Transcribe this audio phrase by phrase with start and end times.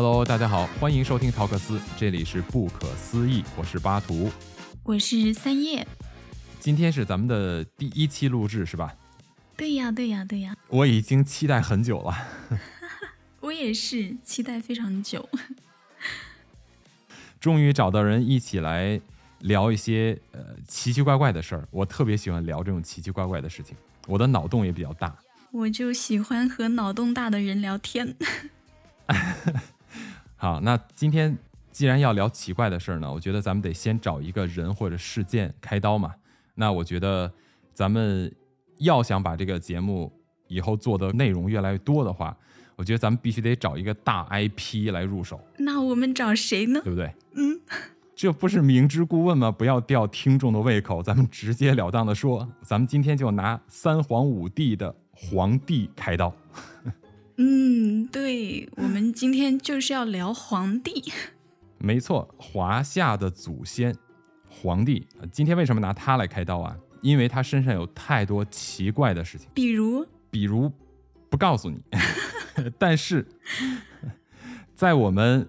[0.00, 4.30] Hello，大家好，欢迎收听陶克斯，这里是不可思议，我是巴图，
[4.84, 5.84] 我是三叶。
[6.60, 8.94] 今天是咱们的第一期录制，是吧？
[9.56, 10.56] 对呀，对呀，对呀。
[10.68, 12.16] 我已经期待很久了。
[13.40, 15.28] 我也是期待非常久。
[17.40, 19.00] 终于找到人一起来
[19.40, 25.18] 聊一些呃奇奇怪怪的事儿，我特别喜欢聊这种奇奇怪怪的事情，我的脑洞也比较大。
[25.50, 28.14] 我就喜欢和脑洞大的人聊天。
[30.40, 31.36] 好，那今天
[31.72, 36.14] 既然要聊奇怪的事儿呢，我觉得咱们得先找一个人或者事件开刀嘛。
[36.54, 37.30] 那我觉得
[37.74, 38.32] 咱们
[38.78, 40.12] 要想把这个节目
[40.46, 42.36] 以后做的内容越来越多的话，
[42.76, 45.40] 我觉得咱们必须得找一个大 IP 来入手。
[45.56, 46.80] 那我们找谁呢？
[46.84, 47.12] 对不对？
[47.34, 47.60] 嗯，
[48.14, 49.50] 这不是明知故问吗？
[49.50, 56.32] 不要吊听众的胃口，咱们直截了当的说，咱们今天就拿三皇五帝的皇帝开刀。
[57.40, 61.12] 嗯，对，我们今天就是要聊皇帝。
[61.78, 63.94] 没错，华夏的祖先
[64.48, 66.76] 皇帝，今天为什么拿他来开刀啊？
[67.00, 70.70] 因为他身上有太多奇怪的事情，比如，比如
[71.30, 71.80] 不告诉你。
[72.76, 73.24] 但是
[74.74, 75.48] 在我们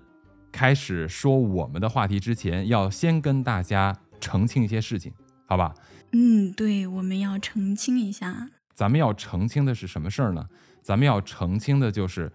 [0.51, 5.11] 开始说我们的话题之前，要先跟大家澄清一些事情，
[5.47, 5.73] 好吧？
[6.11, 8.51] 嗯，对，我们要澄清一下。
[8.75, 10.47] 咱们要澄清的是什么事儿呢？
[10.89, 12.31] 咱们要澄清的就是，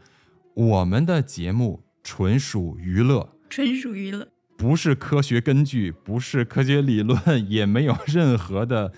[0.55, 7.19] 我们的节目纯属娱乐，纯属娱乐，不是科学根据，不是科学理论，
[7.51, 8.93] 也没有任何的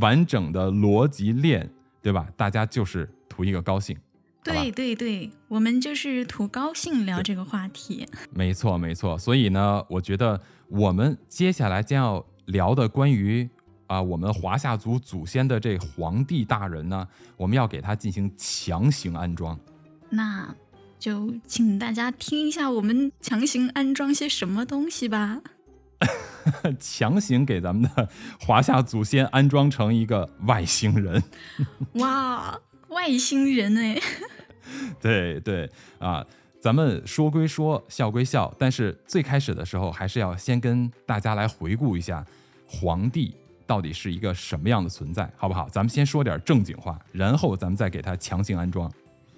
[0.00, 2.28] 完整的逻辑链，对吧？
[2.36, 3.96] 大家就是图一个高兴。
[4.44, 8.06] 对对对，我们就是图高兴聊这个话题。
[8.34, 13.48] 没错没错，所以呢，我觉得我们接下来将要聊的关于。
[13.90, 19.58] 啊，我们华夏族祖先的这皇帝大人呢，我们要给他进行强行安装。
[20.10, 20.54] 那
[20.96, 25.40] 就请大家听一下，我们强行安装些什么东西吧。
[26.78, 28.08] 强行给咱们的
[28.38, 31.20] 华夏祖先安装成一个外星人。
[31.94, 34.00] 哇，外星人哎！
[35.02, 35.68] 对对
[35.98, 36.24] 啊，
[36.60, 42.24] 咱们说归说，笑归笑，但是最开始的时候，还是要先跟大家来回顾一下
[42.68, 43.34] 皇帝。
[43.70, 45.68] 到底是一个什么样的存在，好不好？
[45.68, 48.90] 咱们先说点正经话，然后咱们再给他强行安装。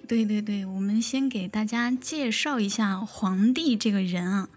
[0.07, 4.49] 对对对，我们先给大家介绍一下皇帝这个人啊。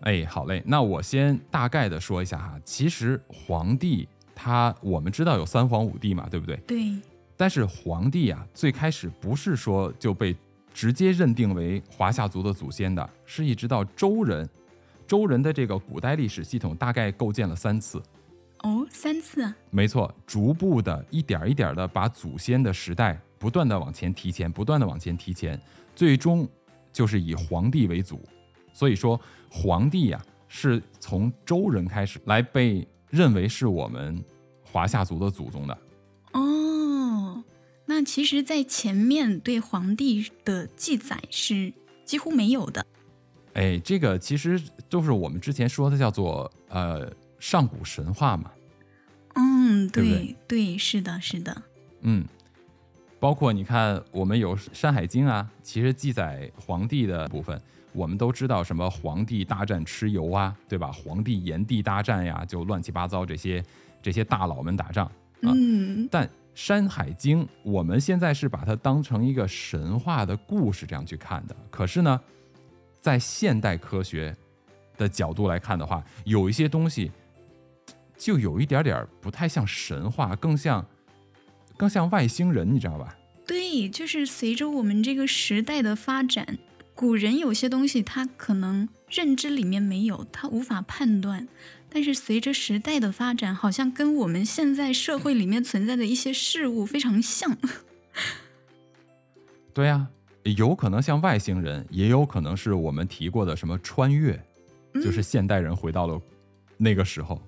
[0.00, 2.60] 哎，好嘞，那我先大概的说一下哈。
[2.66, 6.56] 其实皇帝他，我们知道有三皇五帝嘛，对不对？
[6.66, 6.94] 对。
[7.34, 10.36] 但是皇帝啊，最开始不是说就被
[10.74, 14.46] 直接认定为华夏族的祖先的，是一直到周人。
[15.12, 18.02] 周人的这个古代历史系统大概构建了三次，
[18.60, 25.60] 哦，三次，没错，逐步的一点一点的把祖先的时代不断的往前提前，不断的往前提前，
[25.94, 26.48] 最终
[26.90, 28.26] 就是以皇帝为祖。
[28.72, 34.18] 所以说，皇帝呀是从周人开始来被认为是我们
[34.62, 35.78] 华夏族的祖宗的。
[36.32, 37.44] 哦，
[37.84, 41.70] 那其实，在前面对皇帝的记载是
[42.06, 42.86] 几乎没有的。
[43.54, 48.50] 哎，这个其实就是我们之前说的叫做呃上古神话嘛。
[49.34, 51.62] 嗯，对对，是的，是的。
[52.00, 52.24] 嗯，
[53.20, 57.60] 包括你看，我们有《山海经》啊，其实记载皇帝的部分，
[57.92, 60.90] 我们都知道什么皇帝大战蚩尤啊，对吧？
[60.92, 63.62] 皇帝炎帝大战呀，就乱七八糟这些
[64.02, 65.06] 这些大佬们打仗
[65.42, 65.52] 啊。
[65.54, 66.08] 嗯。
[66.10, 72.20] 但《山海经》我们现在是把它当成一个神话的故事这样去看的，可是呢？
[73.02, 74.34] 在现代科学
[74.96, 77.10] 的角度来看的话，有一些东西
[78.16, 80.86] 就有一点点不太像神话，更像
[81.76, 83.18] 更像外星人，你知道吧？
[83.44, 86.58] 对，就是随着我们这个时代的发展，
[86.94, 91.48] 古人有些东西他可能认知里面没有，他无法判断，
[91.90, 97.58] 但是随着时代的发展，好像跟我们现在社会里面存在的一些事物非常像。
[99.74, 100.06] 对呀。
[100.44, 104.38] 有可能像外星人，也有可能是我们提过的什么穿越，
[104.94, 106.20] 就是现代人回到了
[106.76, 107.40] 那个时候，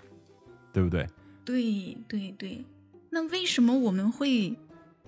[0.72, 1.06] 对不对？
[1.44, 2.64] 对对对。
[3.10, 4.56] 那为什么我们会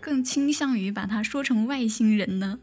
[0.00, 2.58] 更倾向于把它说成外星人呢？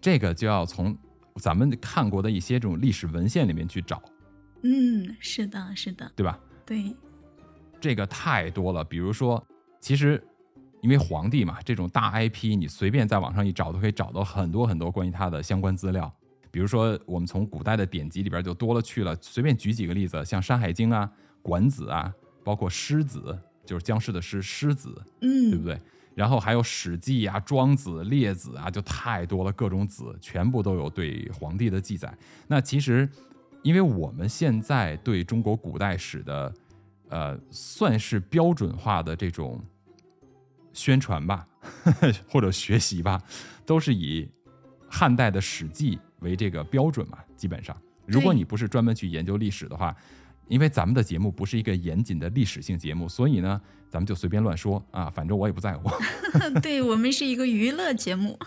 [0.00, 0.96] 这个就要从
[1.36, 4.02] 咱们看过的一些这种历史文献里面去找。
[4.62, 6.38] 嗯，是的，是的，对吧？
[6.66, 6.94] 对。
[7.80, 9.42] 这个太多了，比如说，
[9.80, 10.22] 其实。
[10.80, 16.12] 因为皇帝嘛，这种大 IP，你随便在网上一找，都可以找到很多很多关于他的相关资料。
[16.50, 19.16] 比如说，我们从古代的典籍里边就多了去了。
[19.20, 21.04] 随便举几个例子，像《山海经》啊、
[21.42, 23.20] 《管子》啊，包括《狮子》，
[23.68, 25.78] 就是僵尸的狮，狮子，嗯，对不对？
[26.14, 32.12] 然后还有《史记》啊、《庄子》、《列子》啊，就太多了，各种子全部都有对皇帝的记载。
[32.46, 33.08] 那其实，
[33.62, 36.52] 因为我们现在对中国古代史的，
[37.08, 39.62] 呃，算是标准化的这种
[40.78, 41.44] 宣传吧，
[42.30, 43.20] 或者学习吧，
[43.66, 44.30] 都是以
[44.88, 47.18] 汉代的《史记》为这个标准嘛。
[47.36, 47.76] 基本上，
[48.06, 49.94] 如果你不是专门去研究历史的话，
[50.46, 53.60] 因为咱们的节目不是一个严谨的历史性节目，所以呢，
[53.90, 55.90] 咱们就随便乱说啊，反正我也不在乎。
[56.62, 58.38] 对我们是一个娱乐节目。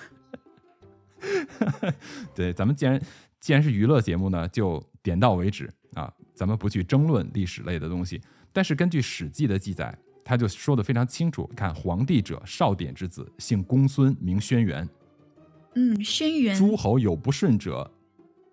[2.33, 3.01] 对，咱们既然
[3.41, 8.21] 既然是娱乐节目呢，就点到为止啊，咱们不去争论历史类的东西。
[8.53, 11.49] 但是根据《史记》的记载，他就说的非常清楚。
[11.55, 14.87] 看，皇帝者，少典之子，姓公孙，名轩辕。
[15.75, 16.57] 嗯，轩辕。
[16.57, 17.89] 诸侯有不顺者，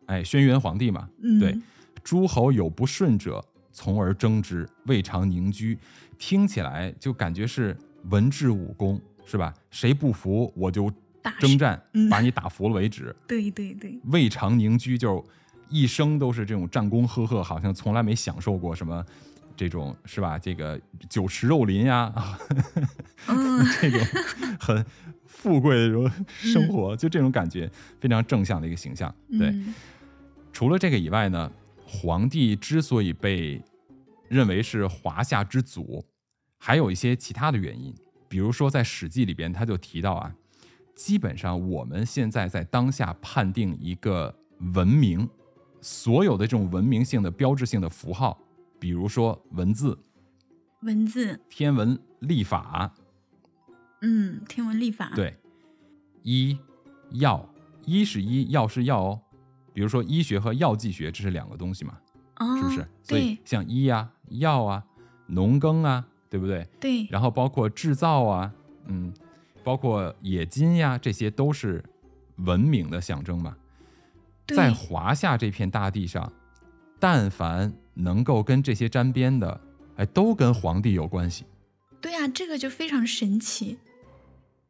[0.06, 1.09] 哎，轩辕皇帝嘛，
[1.41, 1.59] 对。
[2.05, 5.76] 诸侯有不顺者，从而争之，未尝宁居。
[6.17, 7.76] 听起来就感觉是
[8.11, 9.53] 文治武功，是吧？
[9.70, 10.91] 谁不服，我就
[11.38, 11.81] 征战，
[12.11, 13.15] 把你打服了为止。
[13.26, 15.25] 对对对，未尝宁居，就
[15.69, 19.05] 一生都是这种战功赫赫，好像从来没享受过什么
[19.58, 20.38] 这种，是吧？
[20.38, 22.10] 这个酒池肉林呀，
[23.81, 24.00] 这种
[24.58, 24.87] 很
[25.26, 27.70] 富贵的这种生活，就这种感觉，
[28.00, 29.12] 非常正向的一个形象。
[29.38, 29.52] 对，
[30.52, 31.50] 除了这个以外呢？
[31.90, 33.58] 皇帝之所以被
[34.28, 36.05] 认为是华夏之祖，
[36.58, 37.94] 还有一些其他的原因。
[38.28, 40.31] 比如说，在《史记》里边，他就提到啊，
[40.94, 44.38] 基本上我们现在在当下判定一个
[44.75, 45.26] 文明，
[45.81, 48.38] 所有的这种文明性的标志性的符号，
[48.79, 49.99] 比如说文字、
[50.83, 52.95] 文字、天文历法，
[54.03, 55.37] 嗯，天文历法，对，
[56.23, 56.59] 医
[57.11, 57.49] 药，
[57.85, 59.21] 医是医，药是药哦。
[59.73, 61.99] 比如说医学和药剂学，这是两个东西嘛，
[62.57, 62.87] 是不是？
[63.03, 64.85] 所以像医呀、药啊、
[65.27, 66.67] 农耕啊，对不对？
[66.81, 67.07] 对。
[67.11, 68.53] 然后包括制造啊，
[68.87, 69.13] 嗯，
[69.63, 71.85] 包括冶金呀，这些都是
[72.39, 73.57] 文明的象征嘛。
[74.49, 76.33] 在华夏这片大地上，
[76.99, 79.61] 但凡能够跟这些沾边的，
[79.97, 81.45] 哎，都跟皇帝有关系。
[82.00, 83.79] 对呀，这个就非常神奇。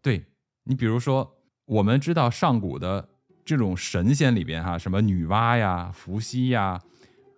[0.03, 0.25] 对
[0.65, 3.09] 你，比如说，我们知道上古的。
[3.45, 6.79] 这种神仙里边哈，什么女娲呀、伏羲呀、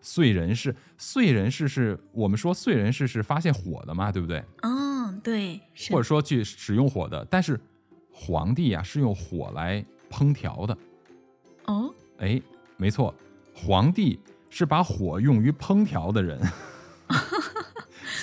[0.02, 4.42] 燧人氏，燧人氏是我们说燧人氏是发现火的嘛，对不对？
[4.62, 5.60] 嗯，对。
[5.88, 7.60] 或者说去使用火的，但是
[8.10, 10.76] 皇帝呀是用火来烹调的。
[11.66, 12.42] 哦，哎，
[12.76, 13.14] 没错，
[13.54, 14.18] 皇帝
[14.50, 16.38] 是把火用于烹调的人。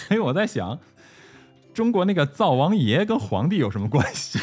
[0.07, 0.79] 所以我在想，
[1.73, 4.39] 中国那个灶王爷跟皇帝有什么关系？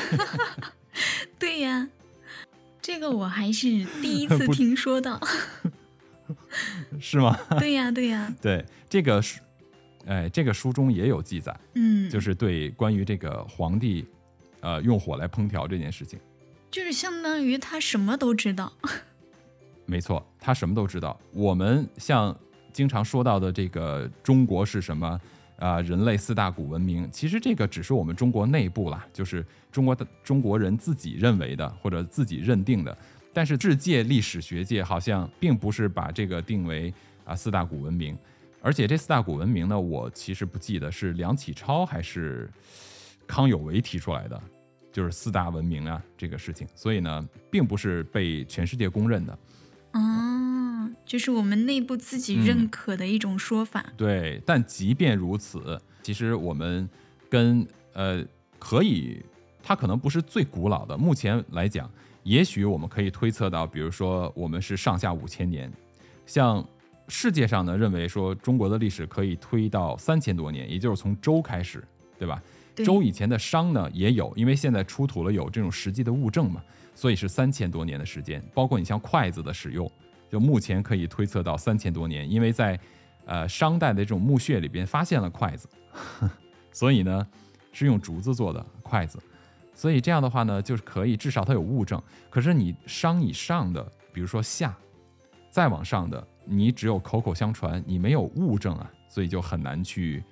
[1.39, 1.89] 对呀。
[2.83, 3.67] 这个我还是
[4.03, 5.19] 第一次听说到，
[7.01, 7.35] 是吗？
[7.59, 9.41] 对呀，对呀，对这个书，
[10.05, 14.07] 哎，这个书中也有记载，嗯，就是对关于这个皇帝，
[14.61, 16.21] 呃，用火来烹调这件事情，
[16.71, 18.75] 就是相当于他什么都知道。
[19.87, 21.19] 没错，他什么都知道。
[21.33, 22.37] 我们像
[22.73, 25.21] 经常说到的这个中国是什么？
[25.57, 32.95] 啊，人类四大古文明，其实这个只是我们中国内部啦，就是中国的中国人自己认为的或者自己认定的。
[33.33, 36.93] 但是世界历史学界好像并不是把这个定为
[37.25, 38.19] 啊四大古文明，
[38.61, 42.51] 而且这四大古文明呢，我其实不记得是梁启超还是
[43.25, 44.43] 康有为提出来的，
[44.93, 49.39] 就是四大文明啊这个事情，所以呢，并不是被全世界公认的。
[49.95, 53.85] 哦，就是我们内部自己认可的一种说法。
[53.97, 56.89] 对，但即便如此，其实我们
[57.31, 58.25] 跟呃，
[58.59, 59.25] 可以，
[59.63, 60.99] 它可能不是最古老的。
[60.99, 61.89] 目前来讲，
[62.25, 65.73] 也许我们可以推测到，比如说我们是上下五千年，
[66.27, 66.67] 像
[67.07, 71.85] 世界上呢认为说中国的历史可以推到三千多年，也就是从周开始，
[72.19, 72.43] 对吧？
[72.85, 76.61] 周以前的商呢也有，因为现在出土了有这种实际的物证嘛。
[76.95, 79.91] 所以是三千多年的时间，包括你像筷子的使用，
[80.31, 82.79] 就目前可以推测到三千多年，因为在，
[83.27, 85.69] 呃，商代的这种墓穴里边发现了筷子，
[86.73, 87.27] 所以呢
[87.73, 89.19] 是用竹子做的筷子，
[89.75, 92.01] 所以这样的话呢就是可以至少它有物证。
[92.31, 94.75] 可是你商以上的，比如说夏，
[95.51, 100.23] 再往上的，你只有口口相传，你没有物证啊，所以就很难去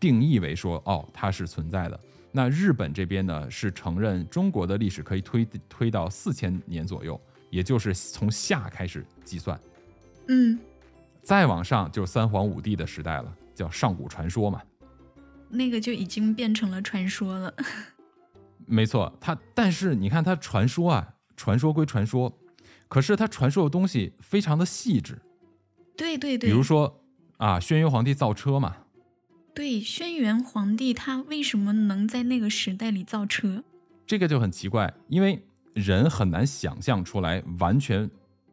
[0.00, 2.00] 定义为说哦它是存在的。
[2.36, 9.58] 那日本这边呢，是承认中国的历史可以推推到四千年左右，也就是从夏开始计算。
[10.28, 10.58] 嗯，
[11.22, 14.60] 再往上就是三皇五帝的时代了，叫上古传说嘛。
[15.48, 17.54] 那个就已经变成了传说了。
[18.66, 22.30] 没错，它但是你看它传说啊，传说归传说，
[22.86, 25.22] 可是它传说的东西非常的细致。
[25.96, 26.50] 对对对。
[26.50, 27.00] 比如说
[27.38, 28.76] 啊，轩辕皇帝造车嘛。
[29.56, 33.64] 对，轩辕皇帝他为什么能在那个时代里造车？
[34.06, 38.08] 这个就很奇怪，因为人很难想象出来完全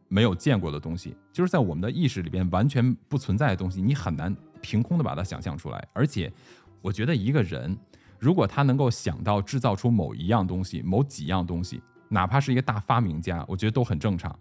[0.08, 5.86] 没有见过的东西，就是在我们的意识里边完全不存在的东西，你很难凭空的把它想象出来。
[5.92, 6.32] 而且，
[6.80, 7.76] 我觉得一个人
[8.18, 14.34] 如果他能够想到制造出某一样东西、某几样东西，哪怕是一个大发明家，我觉得都很正常，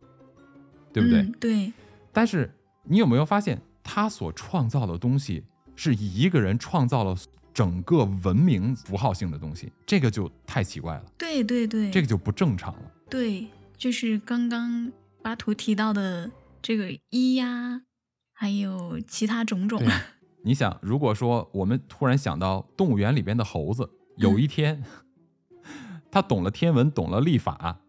[0.94, 1.24] 对不对？
[1.24, 1.74] 嗯、对，
[2.14, 2.50] 但是
[2.84, 5.44] 你有没有发现，他所创造的东西
[5.76, 7.16] 是一个人创造了
[7.54, 12.92] 整个文明符号性的东西，这个就太奇怪了，对对对，这个就不正常了。
[13.10, 17.84] 对，就是刚刚巴图提到的这个一呀，
[18.34, 19.82] 还有其他种种。
[20.44, 24.84] 你想，如果说我们突然想到动物园里边的猴子，有一天、
[26.12, 27.80] 他懂了天文，懂了历法，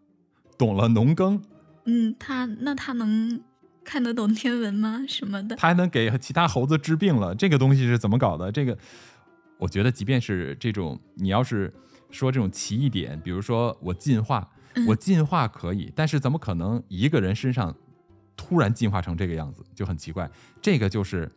[0.57, 1.43] 懂了农耕，
[1.87, 3.41] 嗯，他那他能
[3.85, 5.05] 看得懂天文吗？
[5.09, 5.55] 什么的？
[5.57, 8.51] 他还能给其他猴子治病了，这个东西是怎么搞的？
[8.51, 8.77] 这个，
[9.59, 11.73] 我觉得即便是这种，你要是
[12.11, 17.77] 说这种奇异点，比如说我进化，嗯我进化可以，但是怎么可能一个人身上
[18.37, 20.31] 突然进化成这个样子，就很奇怪。
[20.61, 21.31] 这个就是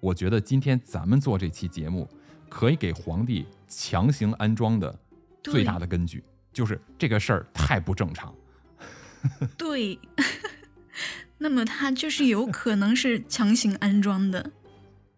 [0.00, 2.08] 我觉得今天咱们做这期节目，
[2.48, 4.96] 可以给皇帝强行安装的
[5.42, 8.34] 最大的根据，就是这个事儿太不正常。
[9.56, 9.98] 对，
[11.44, 14.50] 那么它就是有 可能是强行安装的，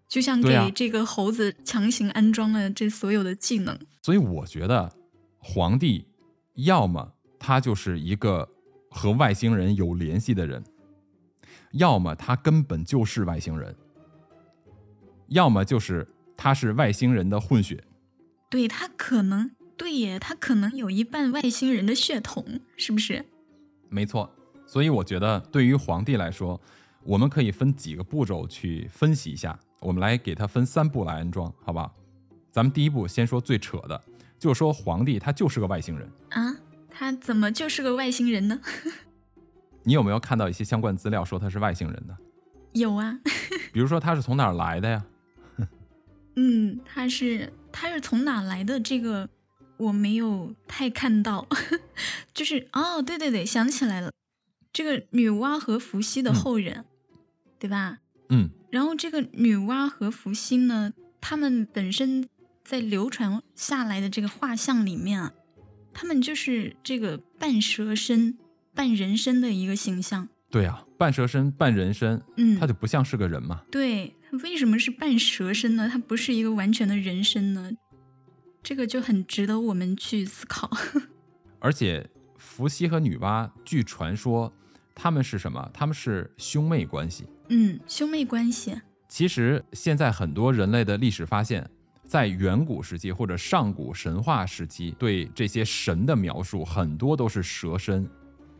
[0.08, 3.78] 就像给这个猴子强行安装了这所有的技能。
[4.02, 4.92] 所以我觉得
[5.38, 6.08] 皇帝
[6.54, 8.48] 要么他就是一个
[8.90, 10.64] 和外星人有联系的人，
[11.70, 13.76] 要么他根本就是外星人，
[15.28, 17.84] 要么就是他是外星人的混血。
[18.50, 23.24] 对他可能对耶，他可能有一半外星人的血统，是不是？
[23.88, 24.35] 没错，
[24.66, 26.60] 所以我觉得对于皇帝来说，
[27.04, 29.58] 我们可以分几个步骤去分析一下。
[29.78, 31.94] 我们来给他分三步来安装，好不好？
[32.50, 34.02] 咱们第一步先说最扯的，
[34.38, 36.10] 就是说皇帝他就是个外星人。
[36.30, 36.56] 啊，
[36.90, 38.60] 他怎么就是个外星人呢？
[39.84, 42.16] 你有没有看到一些相关资料说他是外星人的？
[42.72, 43.18] 有啊，
[43.72, 45.04] 比如说他是从哪儿来的呀？
[46.34, 48.80] 嗯，他是他是从哪来的？
[48.80, 49.28] 这个
[49.76, 51.46] 我没有太看到，
[52.34, 54.10] 就是哦，对对对，想起来了，
[54.76, 56.84] 这个女娲和伏羲的嗯后人，
[57.58, 58.00] 对吧？
[58.28, 62.28] 嗯，然后这个女娲和伏羲呢，他们本身
[62.62, 65.32] 在流传下来的这个画像里面啊，
[65.94, 68.36] 他们就是这个半蛇身、
[68.74, 70.28] 半人身的一个形象。
[70.50, 73.62] 对啊、半蛇身半人身，嗯，他就不像是个人嘛。
[73.70, 75.88] 对，为什么是半蛇身呢？
[75.90, 77.72] 它不是一个完全的人身呢？
[78.62, 80.70] 这个就很值得我们去思考。
[81.60, 82.06] 而且
[82.36, 84.52] 伏羲和女娲，据传说
[84.96, 85.70] 他们是什么？
[85.72, 87.26] 他们是兄妹关系。
[87.50, 88.74] 嗯，兄妹关系。
[89.06, 91.68] 其实现在很多人类的历史发现，
[92.02, 98.08] 在远古时期或者上古神话时期，对这些神的描述很多都是蛇身、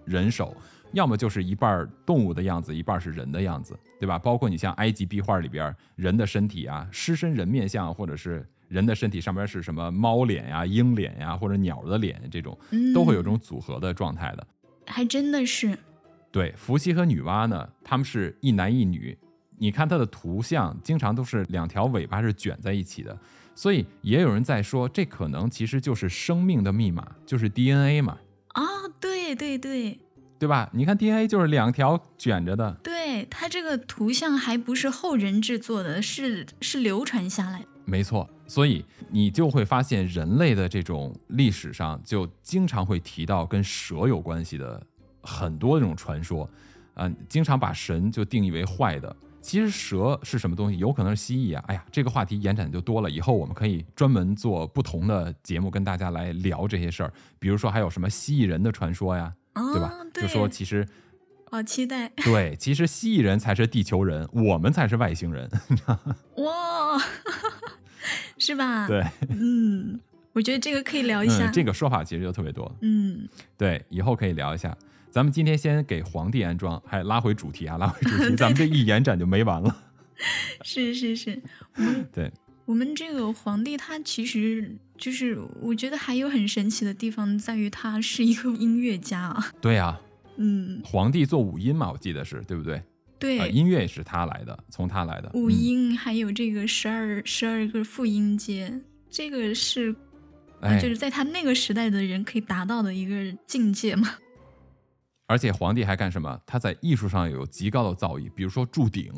[0.05, 0.55] 人手，
[0.93, 4.19] 要么就是一半动物的样子，一半是人的样子，对吧？
[4.19, 14.47] 包括你像埃及壁画里边人的身体啊，狮身人面像，或者是人的身体上边是什么猫脸呀、鹰脸呀，或者鸟的脸，这种嗯，都会有这种组合的状态的。
[14.87, 15.77] 还真的是。
[16.31, 19.17] 对，伏羲和女娲呢，他们是一男一女。
[19.59, 23.19] 你看他的图像，经常都是两条尾巴是卷在一起的，
[23.55, 28.19] 所以也有人在说，这可能其实就是生命的密码，就是 DNA 嘛，
[28.55, 28.63] 哦，
[29.01, 29.99] 对对对
[30.39, 30.69] 对吧？
[30.75, 37.67] 你看 DNA 就是两条卷着的，对，它这个图像还不是后人制作的，是是流传下来的。
[37.87, 38.29] 没错。
[38.49, 44.81] 所以你就会发现，人类的这种历史上就经常会提到跟蛇有关系的
[45.27, 46.49] 很多这种传说，
[46.95, 49.15] 啊、经常把神就定义为坏的。
[49.43, 50.77] 其实蛇是什么东西？
[50.77, 51.65] 有可能是蜥蜴啊！
[51.69, 57.13] 哎呀，这个话题延展就多了，以后我们可以专门做不同的节目跟大家来聊这些事儿。
[57.39, 59.93] 比如说还有什么蜥蜴人的传说呀，哦，对吧？
[60.15, 60.85] 就说其实
[61.49, 65.49] 好期待对，其实蜥蜴人才是地球人， 我们才是外星人。
[66.39, 67.01] 哇，
[68.39, 70.01] 是吧？，对，嗯，
[70.33, 71.49] 我觉得这个可以聊一下。
[71.49, 72.75] 嗯，这个说法其实就特别多。
[72.81, 74.77] 嗯，对，以后可以聊一下。
[75.17, 79.75] 咱们今天先给皇帝安装，还拉回主题啊，拉回主题，咱们这一延展就没完了。
[80.61, 81.43] 是是是，
[82.13, 82.31] 对，
[82.67, 89.43] 我们这个皇帝他其实就是，我觉得还有很神奇的地方在于他是一个音乐家啊。
[89.59, 89.99] 对啊、
[90.37, 92.83] 嗯，皇帝做五音嘛，我记得是对不对？
[93.19, 95.31] 对，啊，音乐也是他来的，从他来的。
[95.33, 98.71] 五嗯音还有这个十二十二个复音阶，
[99.09, 99.95] 这个是、
[100.79, 104.19] 就是在他那个时代的人可以达到的一个境界嘛。
[105.27, 106.41] 而且皇帝还干什么？
[106.47, 109.13] 他在艺术上有极高的造诣，比如说铸鼎，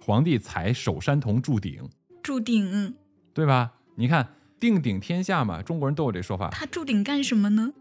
[0.00, 1.88] 皇帝采首山铜铸鼎，
[2.22, 2.94] 铸鼎，
[3.32, 3.72] 对吧？
[3.94, 4.26] 你看
[4.58, 6.50] 定鼎天下嘛，中国人都有这说法。
[6.50, 7.72] 他铸鼎干什么呢？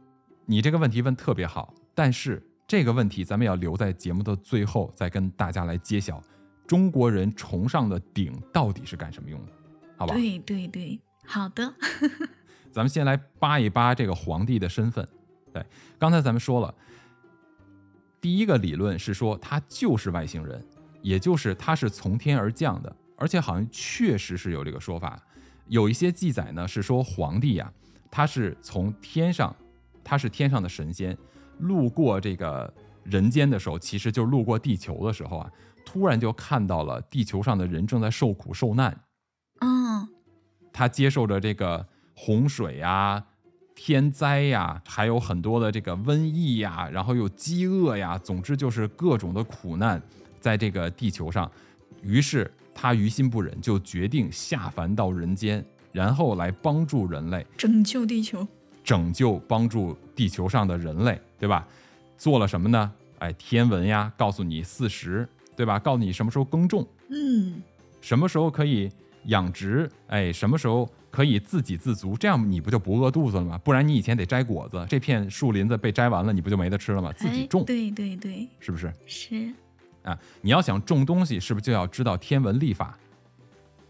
[0.46, 6.22] 你这个问题问特别好，但是这个问题咱们要留在节目的最后再跟大家来揭晓，
[6.68, 9.52] 中国人崇尚的鼎到底是干什么用的，
[9.98, 10.14] 好吧？
[10.14, 11.74] 对对对，好的。
[12.72, 15.08] 咱们先来扒一扒这个皇帝的身份。
[15.54, 15.66] 对，
[16.00, 16.74] 刚才咱们说了，
[18.22, 20.64] 第一个理论是说他就是外星人，
[21.02, 25.20] 也就是他是从天而降的，而且好像确实是有这个说法。
[25.68, 27.74] 有一些记载呢是说皇帝呀，
[28.12, 29.56] 他是从天上，
[30.04, 31.18] 他是天上的神仙，
[31.58, 32.72] 路过这个
[33.04, 35.52] 人间的时候，其实就路过地球的时候啊，
[35.84, 39.04] 突然就看到了地球上的人正在受苦受难。
[39.62, 40.08] 嗯，
[40.72, 43.26] 他接受着这个洪水呀、
[43.84, 50.00] 天灾呀，还有很多的这个瘟疫呀，然后又饥饿呀，总之就是各种的苦难
[50.40, 51.52] 在这个地球上。
[52.04, 58.48] 于是他于心不忍，就决定下凡到人间，然后来帮助人类，拯救地球。
[58.84, 61.68] 拯救帮助地球上的人类，对吧？
[62.20, 62.92] 做了什么呢？
[63.18, 65.80] 哎，天文呀，告诉你四时，对吧？
[65.80, 67.60] 告诉你什么时候耕种，嗯，
[68.00, 68.92] 什么时候可以
[69.26, 73.58] 养殖，哎，什么时候可以自给自足，这样你不就不饿肚子了吗？
[73.58, 77.12] 不然你以前得摘果子，这片树林子被摘完了，你不就没得吃了吗？
[77.12, 79.54] 自己哎种，对对对，是不是是，
[80.04, 80.18] 啊？
[80.42, 82.98] 你要想种东西，是不是就要知道天文历法？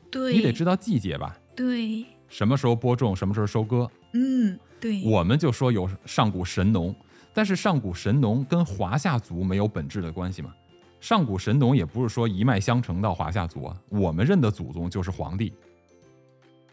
[0.09, 1.37] 对，你得知道季节吧？
[1.55, 3.89] 对，什么时候播种，什么时候收割？
[4.13, 6.93] 嗯，对，我们就说有上古神农，
[7.33, 10.53] 但是上古神农跟华夏族没有本质的关系嘛。
[10.99, 15.53] 上古神农也不是说一脉相承到华夏族啊，我们认的祖宗就是皇帝，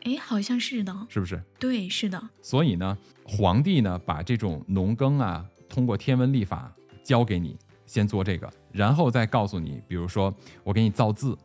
[0.08, 1.42] 哎，好像是的，是不是？
[1.58, 6.72] 对，是的，所以呢，皇帝呢把这种农耕啊，通过天文历法
[7.04, 10.34] 教给你，先做这个，然后再告诉你，比如说
[10.64, 11.36] 我给你造字，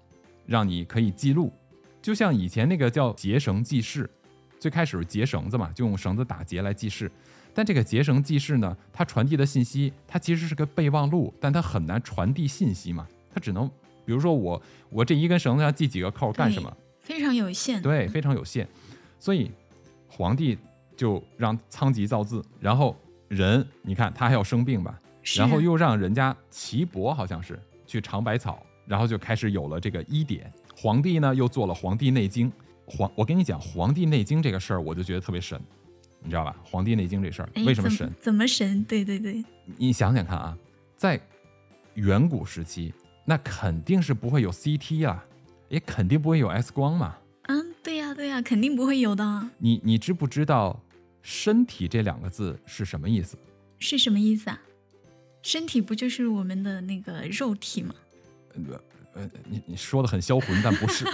[0.46, 1.52] 让你可以记录，
[2.02, 4.10] 就像以前那个叫结绳记事，
[4.60, 7.12] 最开始是结绳子嘛，就用绳子打结来记事。
[7.54, 13.70] 但这个结绳记事呢，它传递的信息，它其实是个备忘录，但它很难传递信息嘛，它只能，
[14.06, 16.78] 比如说我我这一根绳子上系几个扣干什么？
[17.04, 17.82] 非常有限。
[17.82, 18.68] 对，非常有限。
[19.20, 19.52] 所以
[20.08, 20.58] 皇帝
[20.98, 25.00] 就让仓颉造字，然后人你看他还要生病吧，
[25.38, 30.52] 然后又让人家岐伯好像是去尝百草，然后就开始有了这个医典。
[30.76, 32.52] 皇帝呢又做了《黄帝内经》，
[32.86, 35.60] 皇我跟你讲《黄帝内经》这个事儿，我就觉得特别神，
[36.22, 36.56] 你知道吧？
[36.70, 38.08] 《黄帝内经》这事儿哎为什么神？
[38.10, 38.84] 怎怎么神？
[38.84, 39.44] 对对对，
[39.78, 40.58] 你想想看啊，
[40.98, 41.20] 在
[41.94, 45.24] 远古时期，那肯定是不会有 CT 啦，
[45.74, 47.18] 也肯定不会有 X 光嘛。
[47.48, 49.50] 嗯，对呀对呀，肯定不会有的。
[49.58, 50.80] 你你知不知道
[51.24, 53.36] “身体”这两个字是什么意思？
[53.80, 54.62] 是什么意思啊？
[55.42, 57.96] 身体不就是我们的那个肉体吗？
[59.16, 61.06] 呃，你你说的很销魂，但不是。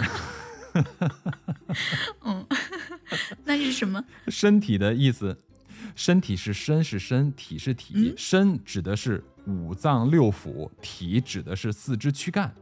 [2.25, 2.45] 嗯
[3.45, 4.03] 那是什么？
[4.27, 5.37] 身体的意思，
[5.95, 7.93] 身体是身是身，体是体。
[7.95, 12.53] 嗯身指的是五脏六腑，体指的是四肢躯干。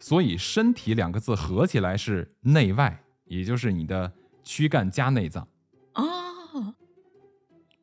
[0.00, 5.46] 所以“身体”两个字合起来是内外，也就是你的躯干加内脏。
[5.94, 6.74] 哦，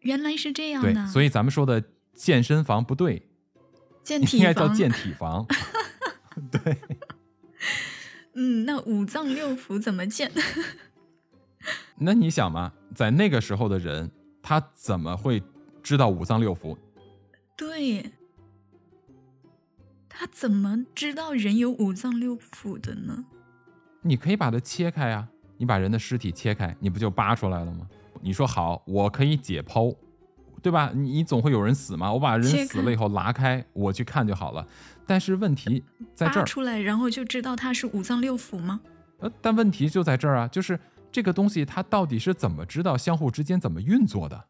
[0.01, 1.81] 原来是这样对的。，所以咱们说的
[2.13, 3.29] 健身房不对，
[4.03, 4.67] 健体应该叫。
[4.69, 5.45] 健体房。
[6.51, 6.77] 对。
[8.33, 10.31] 嗯，那五脏六腑怎么健？
[11.99, 15.41] 那你想嘛，在那个时候的人，他怎么会
[15.81, 16.77] 知道五脏六腑？
[17.55, 18.11] 对，
[20.19, 23.23] 他怎么知道人有五脏六腑的呢？
[24.01, 25.27] 你可以把它切开啊，
[25.57, 27.87] 你把人的尸体切开，你不就扒出来了吗？
[28.19, 29.95] 你说好，我可以解剖，
[30.63, 30.91] 对吧？
[30.95, 34.67] 你你总会有人死嘛，我把人死了以后拉开，我去看就好了。
[35.05, 35.83] 但是问题
[36.15, 38.81] 在这儿，扒出来，然后就知道它是五脏六腑吗？
[39.19, 40.79] 呃，但问题就在这儿啊，就是
[41.11, 44.45] 这个东西它到底是怎么知道相互之间怎么运作的？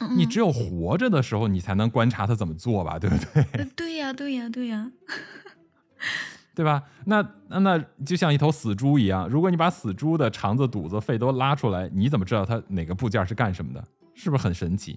[0.00, 3.42] 嗯你只有活着的时候，你才能观察它怎么做吧，对不对？
[3.52, 4.90] 呃对呀，对呀，对呀。
[6.54, 6.84] 对吧？
[7.06, 13.84] 那那那就像一头死猪一样，如果你把死猪的肠子、肚子、肺都拉出来，你怎么知道它哪个部件是干什么的？
[14.14, 14.96] 是不是很神奇？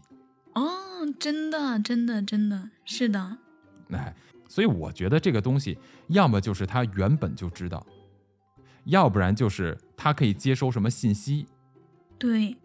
[0.54, 0.64] 哦，
[1.20, 3.38] 真的，真的，真的是的。
[3.90, 4.14] 哎，
[4.48, 5.78] 所以我觉得这个东西，
[6.10, 7.84] 要么就是它原本就知道，
[8.86, 11.48] 要不然就是它可以接收什么信息。
[12.20, 12.56] 对，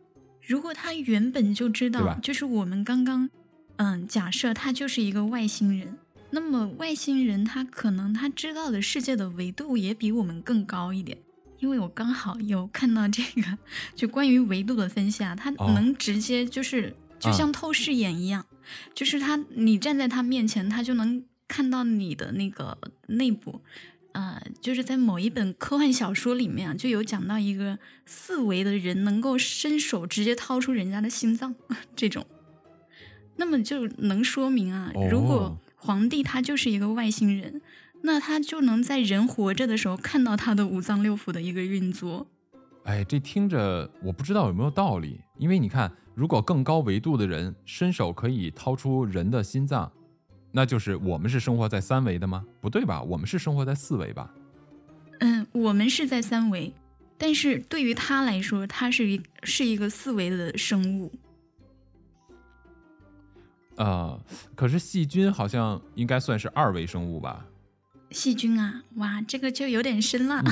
[0.44, 3.30] 如果他原本就知道，就是我们刚刚，
[3.76, 5.96] 嗯，假设他就是一个外星人，
[6.30, 11.16] 那么外星人他可能他知道的世界的维度也比我们更高一点。
[11.60, 13.58] 因为我刚好有看到这个，
[13.94, 18.44] 就关于维度的分析啊，他哦能直接就是就啊像透视眼一样，
[18.94, 22.76] 就是他你站在他面前，他就能看到你的那个
[23.06, 23.60] 内部，
[24.12, 31.54] 呃，就是在某一本科幻小说里面啊，就有讲到一个四维的人能够伸手直接掏出人家的心脏
[31.96, 32.26] 这种，
[33.36, 37.60] 那么就能说明啊，如果哦皇帝他就是一个外星人，
[38.02, 42.26] 那他就能在人活着的时候看到他的五脏六腑的一个运作。
[42.84, 49.90] 哎，这听着我不知道有没有道理，因为你看，如果更高维度的人伸手可以掏出人的心脏，
[50.52, 52.44] 那就是我们是生活在三维的吗？
[52.60, 53.02] 不对吧？
[53.02, 54.32] 我们是生活在四维吧？
[55.20, 56.72] 嗯，我们是在三维，
[57.16, 61.10] 但是对于他来说，他是一是一个四维的生物。
[63.76, 64.20] 呃，
[64.54, 67.46] 可是细菌好像应该算是二维生物吧？
[68.10, 70.44] 细菌啊，哇，这个就有点深了。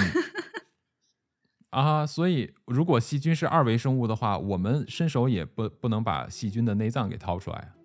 [1.70, 7.79] 啊，所以如果细菌是二维生物的话，我们伸手也不不能把细菌的内脏给掏出来，哦，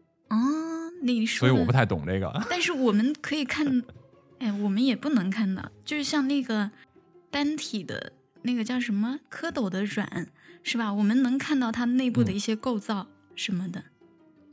[1.14, 2.32] 你说的，所以我不太懂这个。
[2.50, 3.84] 但是我们可以看，
[4.40, 6.72] 哎，我们也不能看到，就是像那个
[7.30, 8.14] 单体的
[8.44, 10.28] 那个叫什么蝌蚪的卵，
[10.64, 10.94] 是吧？
[10.94, 13.84] 我们能看到它内部的一些构造什么的，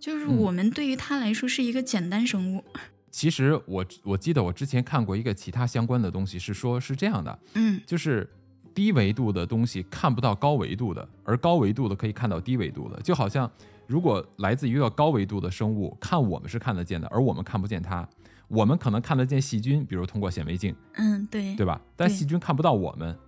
[0.01, 2.65] 就是嗯我们对于它来说是一个简单生物。
[3.11, 8.27] 其实我我记得我之前看过一个其他相关的东西，是说是这样的，嗯就是
[8.75, 13.51] 低维度的东西看不到高维度的，而高维度的可以看到低维度的，就好像
[13.87, 18.09] 如果来自于一个高维度的生物，看我们是看得见的，而我们看不见它。
[18.49, 21.81] 我们可能看得见细菌，比如通过显微镜，嗯，对对吧？
[21.97, 23.19] 但细菌看不到我们，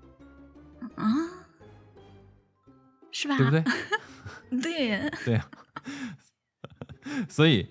[0.97, 1.07] 啊，
[3.11, 3.39] 是吧？
[3.39, 3.65] 对不对？
[4.61, 5.41] 对， 对、
[7.27, 7.67] 所以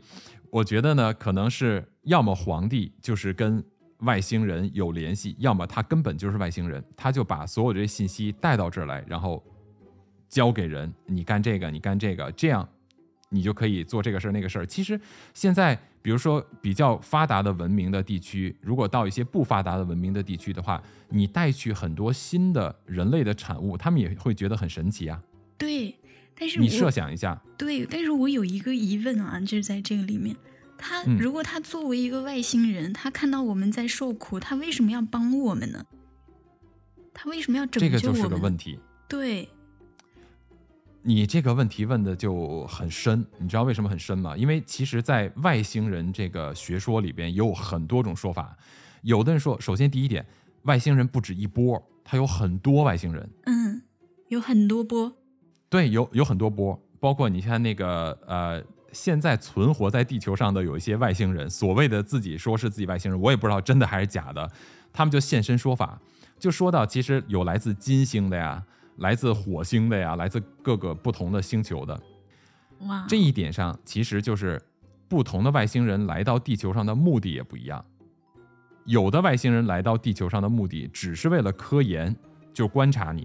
[0.50, 3.64] 我觉得呢，可能是要么皇帝就是跟
[4.00, 9.44] 外星人有联系，要么他根本就是外星人，他就把所有这些信息带到这儿来，然后
[10.34, 12.68] 交给人，你干这个，你干这个，这样
[13.30, 14.66] 你就可以做这个事儿那个事儿。
[14.66, 15.00] 其实
[15.32, 25.22] 现在，比如说比较发达的文明的地区，如果到一些不发达的文明的地区的话，你带去很多新的人类的产物，他们也会觉得很神奇啊。
[25.56, 25.96] 对，
[26.36, 30.36] 但是你我设想一下，对，但是我有一个疑问啊，就是在这个里面，
[30.80, 35.86] 他嗯如果他作为一个外星人，他看到我们在受苦，他为什么要帮我们呢？
[37.14, 38.38] 他为什么要拯这个就是救我们呢？
[38.38, 38.80] 个问题。
[39.08, 39.48] 对，
[41.06, 44.36] 你这个问题问的就很深，你知道为什么很深吗？
[44.38, 48.58] 因为其实，在外星人这个学说里边有很多种说法。
[49.02, 50.26] 有的人说，首先第一点，
[50.62, 53.30] 外星人不止一波，它有很多外星人。
[53.46, 53.82] 嗯，
[54.30, 55.14] 有很多波，
[55.70, 58.64] 对，有有很多波，包括你看那个呃，
[58.94, 64.50] 现在存活在地球上的有一些外星人，所谓的自己说是自己外星人，我也不知道真的还是假的，
[64.94, 66.00] 他们就现身说法，
[66.40, 68.64] 就说到其实有来自金星的呀，
[68.98, 72.00] 来自火星的呀，来自各个不同的星球的。
[72.82, 74.62] 哇，这一点上，其实就是
[75.08, 77.84] 不同的外星人来到地球上的目的也不一样。
[78.86, 82.14] 有的外星人来到地球上的目的只是为了科研，
[82.54, 83.24] 就观察你；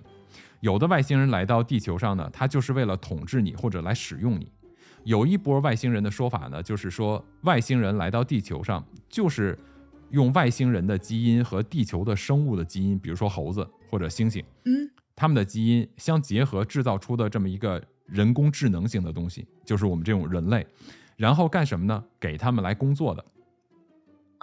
[0.60, 4.50] 有的外星人来到地球上呢，他就是为了统治你或者来使用你。
[5.04, 9.58] 有一波外星人的说法呢，就是说外星人来到地球上，就是
[10.10, 20.64] 用外星人的基因和地球的生物的基因，比如说猴子或者猩猩，嗯，他们的基因相结合制造出的这么一个人工智能性的东西，就是我们这种人类，
[21.16, 22.04] 然后干什么呢？
[22.20, 23.24] 给他们来工作的。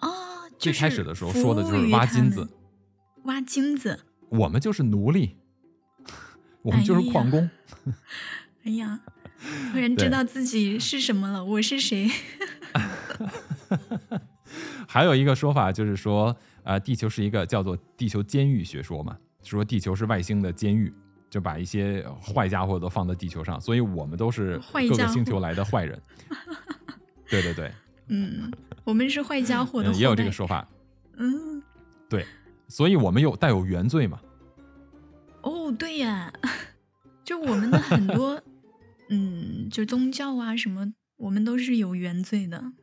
[0.02, 0.10] 哦，
[0.60, 2.46] 最开始的时候说的就是挖金子，
[3.24, 5.38] 挖金子，我们就是奴隶，
[6.62, 7.50] 我们就是矿工。
[8.66, 9.00] 哎呀，
[9.72, 12.12] 突然知道自己是什么了， 我是谁？
[14.86, 19.18] 还有一个说法就是说，呃，地球是一个叫做地球监狱学说嘛，
[19.52, 20.94] 说地球是外星的监狱，
[21.30, 26.02] 就把一些坏家伙都放在地球上，所以我们都是各坏家伙个星球来的坏人。
[27.30, 27.72] 对对对，
[28.08, 28.52] 嗯，
[28.84, 30.68] 我们是坏家伙的嗯也有这个说法，
[31.18, 31.62] 嗯，
[32.08, 32.26] 对
[32.68, 34.20] 所以我们有带有原罪嘛。
[35.42, 36.32] 哦，对呀，
[37.24, 38.42] 就我们的很多，
[39.10, 42.74] 嗯，就宗教啊什么，我们都是有原罪的。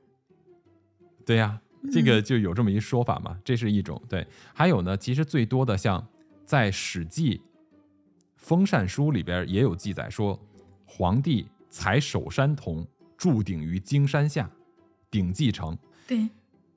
[1.25, 1.61] 对呀、
[1.92, 4.27] 这个嗯就有这么一说法嘛，这是一种对。
[4.53, 6.05] 还有呢，其实最多的像
[6.53, 7.38] 在《史记·
[8.37, 10.38] 封禅书》里边也有记载说，
[10.85, 12.87] 皇帝采首山铜，
[13.17, 14.51] 铸鼎于荆山下，
[15.11, 15.75] 鼎继成。
[16.07, 16.29] 对，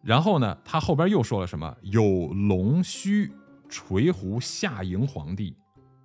[0.02, 1.76] 然后呢，他后边又说了什么？
[1.82, 3.30] 有龙须
[3.68, 5.54] 垂壶下迎皇帝。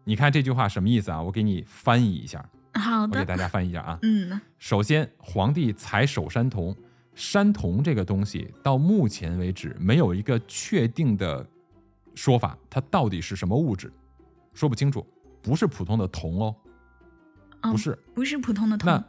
[0.03, 1.23] 你看这句话什么意思啊？
[1.23, 3.97] 我给你翻译一下，好的，我给大家翻译一下啊。
[4.03, 6.75] 嗯，首先，皇帝采首山铜，
[7.15, 11.49] 山铜这个东西到目前为止没有一个确定的
[12.15, 13.93] 说法，它到底是什么物质，
[14.53, 15.07] 说不清楚，
[15.43, 16.57] 不是普通的铜哦，
[17.63, 19.05] 哦不是，不是普通的铜那，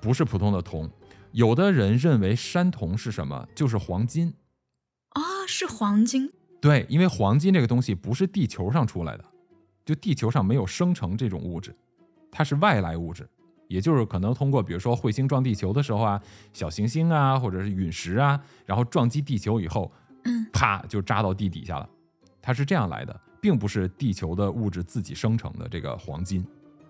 [0.00, 0.90] 不是普通的铜。
[1.32, 3.48] 有的人认为山铜是什么？
[3.54, 4.34] 就是黄金。
[5.14, 6.30] 哦，是黄金。
[6.60, 9.24] 对，因为黄金这个东西不是地球上出来的，
[9.84, 11.74] 就地球上没有生成这种物质，
[12.30, 13.28] 它是外来物质，
[13.66, 19.90] 也就是可能通过比如说彗星撞地球的时候啊，小行星啊或者是陨石啊，然后撞击地球以后，
[20.24, 21.88] 嗯，啪就扎到地底下了，
[22.40, 26.46] 它是这样来的，并不是地球的物质自己生成的这个黄金，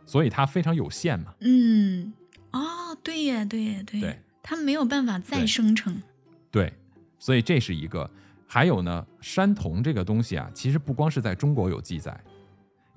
[0.07, 1.35] 所以它非常有限嘛。
[1.41, 2.13] 嗯，
[2.53, 6.03] 哦，对呀，对呀，对，对它没有办法再生成。
[6.51, 6.73] 对，
[7.19, 8.11] 所以这是一个。
[8.47, 12.15] 还有呢，山铜这个东西啊，其实不光是在中国有记载，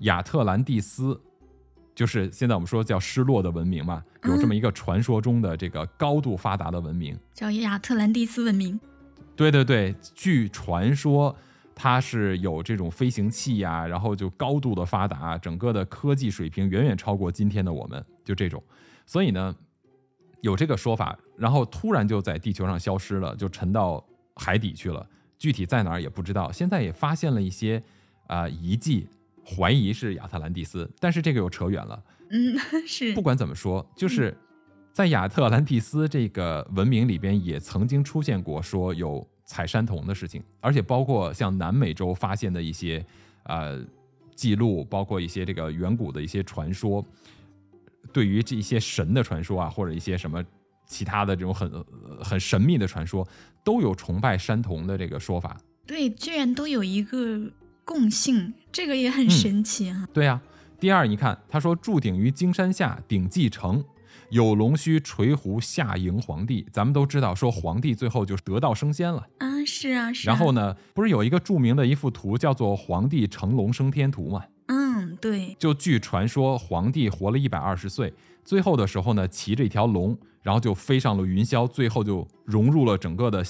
[0.00, 1.18] 亚特兰蒂斯，
[1.94, 7.18] 就是现在我们说叫失落的文明嘛，有这么一个传说中的这个高度发达的文明。
[7.32, 8.78] 叫亚特兰蒂斯文明。
[9.36, 11.36] 对对对，据传说
[11.74, 18.62] 它是有这种飞行器呀、然后就高度的发达，整个的科技水平远远超过今天的我们，就这种。
[19.04, 19.54] 所以呢，
[20.40, 24.02] 有这个说法，然后突然就在地球上消失了，就沉到
[24.34, 25.06] 海底去了，
[25.38, 26.50] 具体在哪儿也不知道。
[26.50, 27.82] 现在也发现了一些
[28.26, 29.06] 啊、呃遗迹，
[29.44, 32.02] 怀疑是亚特兰蒂斯，但是这个又扯远了。
[32.30, 34.36] 嗯，是不管怎么说，就是
[34.96, 43.04] 在亚特兰蒂斯这个文明里边，也曾经出现过说有采山铜的事情，而且包括像南美洲发现的一些
[43.42, 43.78] 呃
[44.34, 47.04] 记录，包括一些这个远古的一些传说，
[48.10, 50.42] 对于这一些神的传说啊，或者一些什么
[50.86, 51.84] 其他的这种很呃
[52.24, 53.28] 很神秘的传说，
[53.62, 55.60] 都有崇拜山铜的这个说法。
[55.84, 57.52] 对，居然都有一个
[57.84, 60.08] 共性，这个也很嗯神奇啊。
[60.14, 60.40] 对呀、
[60.80, 63.84] 第二，你看他说驻顶于金山下，顶既成，
[64.30, 66.66] 有龙须垂壶下迎皇帝。
[66.72, 69.26] 咱们都知道，说皇帝最后就得道升仙了。
[69.38, 70.32] 啊，是啊，是啊。
[70.32, 70.52] 然后？
[70.56, 74.42] 呢，不是有一个著名的一幅图叫做《皇帝乘龙升天图》吗？
[74.68, 83.44] 嗯，对，就据传说，皇帝活了一百二十岁，最后的时候呢，骑着一条龙，然后就飞上了云霄，最后就融入了整个的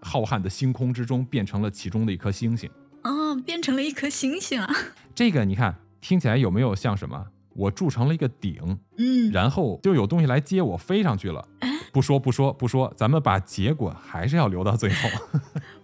[0.00, 2.70] 浩瀚的星空之中，变成了其中的一颗星星。
[3.02, 4.74] 哦，变成了一颗星星啊。
[5.14, 7.26] 这个你看听起来有没有像什么？
[7.56, 11.48] 我铸成了一个顶，嗯，然后就有东西来接我飞上去了。
[11.92, 15.08] 不说不说不说，咱们把结果还是要留到最后。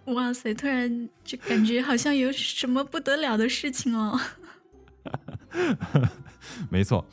[0.13, 4.21] 哇塞，突然就感觉好像有什么不得了的事情哦。
[6.69, 7.05] 没错，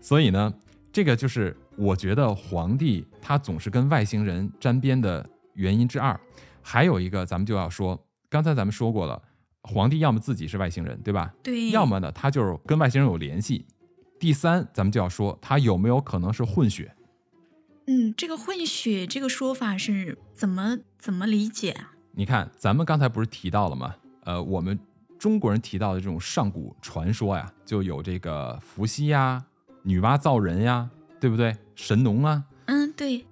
[0.00, 0.52] 所以呢，
[0.92, 6.18] 这个就是我觉得皇帝他总是跟外星人沾边的原因之二。
[6.60, 7.98] 还有一个，咱们就要说，
[8.28, 9.22] 刚才咱们说过了，
[9.62, 11.32] 皇帝要么自己是外星人，对吧？
[11.42, 13.66] 对，要么呢，他就是跟外星人有联系。
[14.22, 16.94] 第三，咱们就要说他有没有可能是混血。
[17.88, 21.92] 嗯，这个混血这个说法是怎么怎么理解啊？
[22.12, 23.96] 你看，咱们刚才不是提到了吗？
[24.22, 24.78] 呃，我们
[25.18, 29.44] 中国人提到的这种上古传说呀，就有这个伏羲呀、
[29.82, 31.56] 女娲造人呀，对不对？
[31.74, 33.26] 神农啊，嗯，对，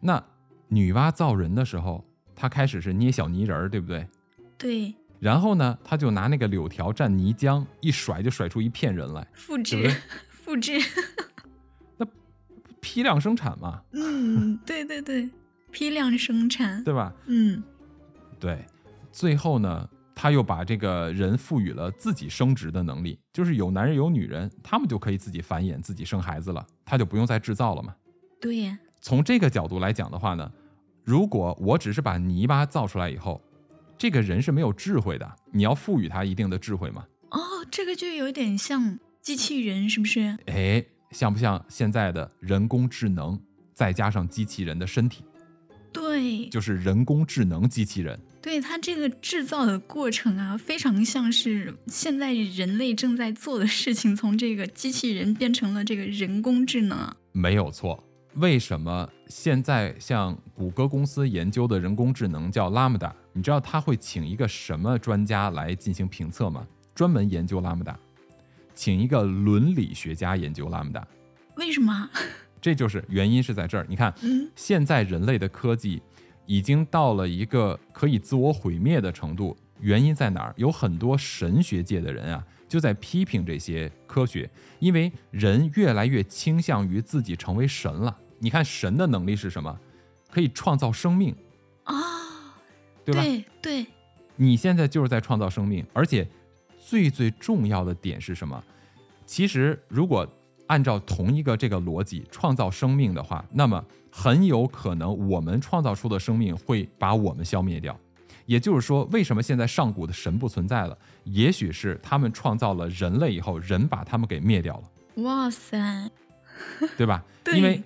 [0.00, 0.24] 那
[0.68, 2.02] 女娲造人的时候，
[2.34, 4.08] 她开始是捏小泥人儿，对不对？
[4.56, 9.96] 对，然后呢，他就拿那个柳条蘸泥浆一甩，就甩出一片人来，复制对不对？
[10.28, 10.78] 复制，
[12.78, 15.30] 批量生产嘛，嗯，对对对，
[15.70, 17.10] 批量生产，对吧？
[17.24, 17.62] 嗯，
[18.38, 18.66] 对，
[19.10, 27.94] 最后呢，他又把这个人赋予了自己生殖的能力，就是有男人有女人，他们就可以自己繁衍、自己生孩子了，他就不用再制造了嘛。
[28.38, 30.52] 对呀，从这个角度来讲的话呢，
[31.02, 33.40] 如果我只是把泥巴造出来以后，
[33.96, 37.04] 这个人是没有智慧的，你要赋予他一定的智慧嘛？
[37.30, 40.36] 哦，这个就有点像机器人，是不是？
[40.46, 43.40] 哎，像不像现在的人工智能
[43.72, 45.24] 再加上机器人的身体，
[45.92, 48.18] 对，就是人工智能机器人？
[48.42, 57.16] 对它这个制造的过程啊，非常像是现在人类正在做的事情，从这个机器人变成了这个人工智能啊。
[57.32, 58.04] 没有错。
[58.34, 63.12] 为什么现在像谷歌公司研究的人工智能叫 Lambda？
[63.34, 66.66] 你知道他会请一个什么专家来进行评测吗？
[66.94, 67.94] 专门研究 Lambda，
[68.74, 71.02] 请一个伦理学家研究 Lambda。
[71.56, 72.10] 为什么啊？
[72.60, 73.84] 这就是原因是在这儿。
[73.88, 76.00] 你看，嗯，现在人类的科技
[76.46, 80.54] 已经到了一个可以自我毁灭的程度，原因在哪儿？
[80.56, 88.16] 有很多神学界的人啊，就在批评这些科学，因为人越来越倾向于自己成为神了。
[88.38, 89.76] 你看，神的能力是什么？
[90.30, 91.34] 可以创造生命，
[91.84, 91.94] 哦，
[93.04, 93.22] 对吧？
[93.22, 93.86] 对对，
[94.36, 96.26] 你现在就是在创造生命，而且
[96.78, 98.62] 最最重要的点是什么？
[99.26, 100.26] 其实，如果
[100.66, 107.98] 按照同一个这个逻辑创造生命的话，那么很有可能我们创造出的生命会把我们消灭掉。
[108.46, 110.96] 也就是说，为什么现在上古的神不存在了？
[111.24, 116.10] 也许是他们创造了人类以后，人把他们给灭掉了，哇塞，
[116.96, 117.24] 对吧？
[117.42, 117.82] 对因为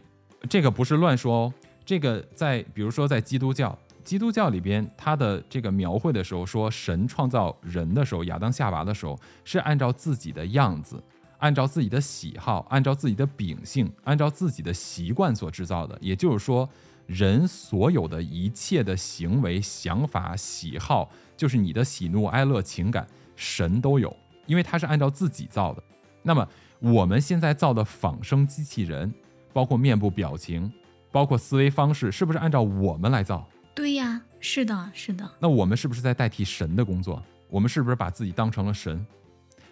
[0.49, 1.55] 这个不是乱说哦，
[1.85, 3.79] 这个在比如说在基督教，
[4.09, 10.99] 基督教里边，它的这个描绘的时候说，神创造人的时候，亚当夏娃的时候，是按照自己的样子，
[11.37, 15.99] 按照自己的喜好，按照自己的秉性，按照自己的习惯所制造的。
[16.01, 16.67] 也就是说，
[17.05, 24.17] 人所有的一切的行为、想法、喜好，就是你的喜怒哀乐情感，神都有，
[24.47, 25.83] 因为他是按照自己造的。
[26.23, 29.13] 那么我们现在造的仿生机器人，
[29.53, 30.73] 包括面部表情，
[31.13, 33.47] 包括思维方式，是不是按照我们来造？
[33.79, 35.31] 对呀，是的，是的。
[35.39, 37.23] 那我们是不是在代替神的工作？
[37.49, 39.07] 我们是不是把自己当成了神？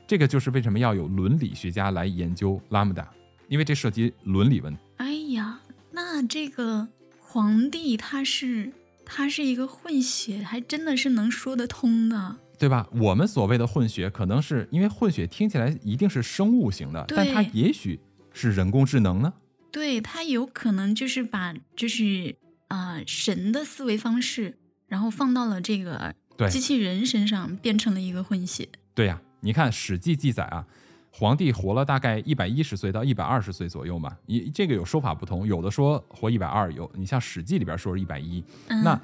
[0.06, 3.12] 这个就是为什么要有伦理学家来研究拉姆达，
[3.48, 4.78] 因为这涉及伦理问题。
[4.98, 5.58] 哎呀，
[5.90, 6.86] 那这个
[7.18, 8.72] 皇帝他是
[9.04, 12.86] 他是一个混血，还真的是能说得通的，对吧？
[12.92, 17.98] 我们所谓的混血，可能是因为混血听起来一定是生物型的，但他也许
[18.32, 19.32] 是人工智能呢？
[19.72, 22.36] 对他有可能就是把就是
[22.68, 28.68] 啊、呃神的思维方式，然后放到了这个对机器人身上，变成了一个混血。
[28.94, 30.66] 对呀、你看《史记》记载啊，
[31.10, 39.00] 皇帝活了大概一百一十岁到一百二十岁左右嘛，你这个有说法不同，有的说活一百二，有你像《史记》里边说是一百一，嗯，那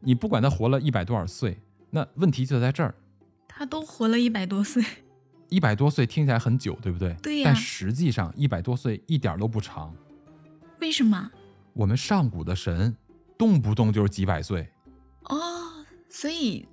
[0.00, 1.58] 你不管他活了一百多少岁，
[1.90, 2.94] 那问题就在这儿，
[3.46, 4.84] 他都活了一百多岁，
[5.48, 7.14] 一百多岁听起来很久，对不对？
[7.22, 9.94] 对呀但实际上一百多岁一点都不长。
[10.80, 11.30] 为什么？
[11.78, 12.92] 我们上古的神，
[13.38, 14.68] 动不动就是几百岁。
[15.26, 15.38] 哦，
[16.08, 16.66] 所以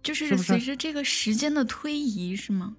[0.00, 2.76] 就是随着这个时间的推移，是吗？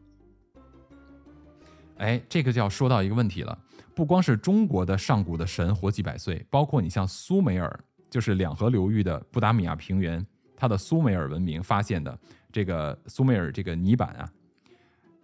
[1.97, 3.59] 哎，这个就要说到一个问题了，
[3.93, 7.77] 不光是中国的上古的神活几百岁，包括你像苏美尔，
[8.09, 12.17] 就是两河流域的布达米亚平原，它的苏美尔文明发现的
[12.49, 14.31] 这个苏美尔这个泥板啊，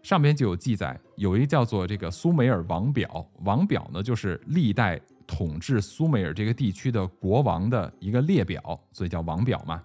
[0.03, 8.59] 上边就有记载，有一个叫做这个苏美尔王表，王表呢就是历代统治苏美尔这个地区的国王的一个列表，
[8.91, 9.79] 所以叫王表嘛。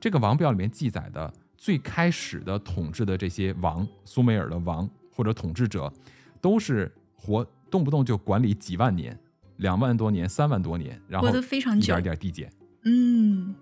[0.00, 5.92] 这个王表里面记载的最开始的统治的这些王，苏美尔的王或者统治者，
[6.40, 9.16] 都是活动不动就管理几万年、
[9.58, 12.50] 两万多年、三万多年，然后活得非常久一点一点递减。
[12.84, 13.54] 嗯，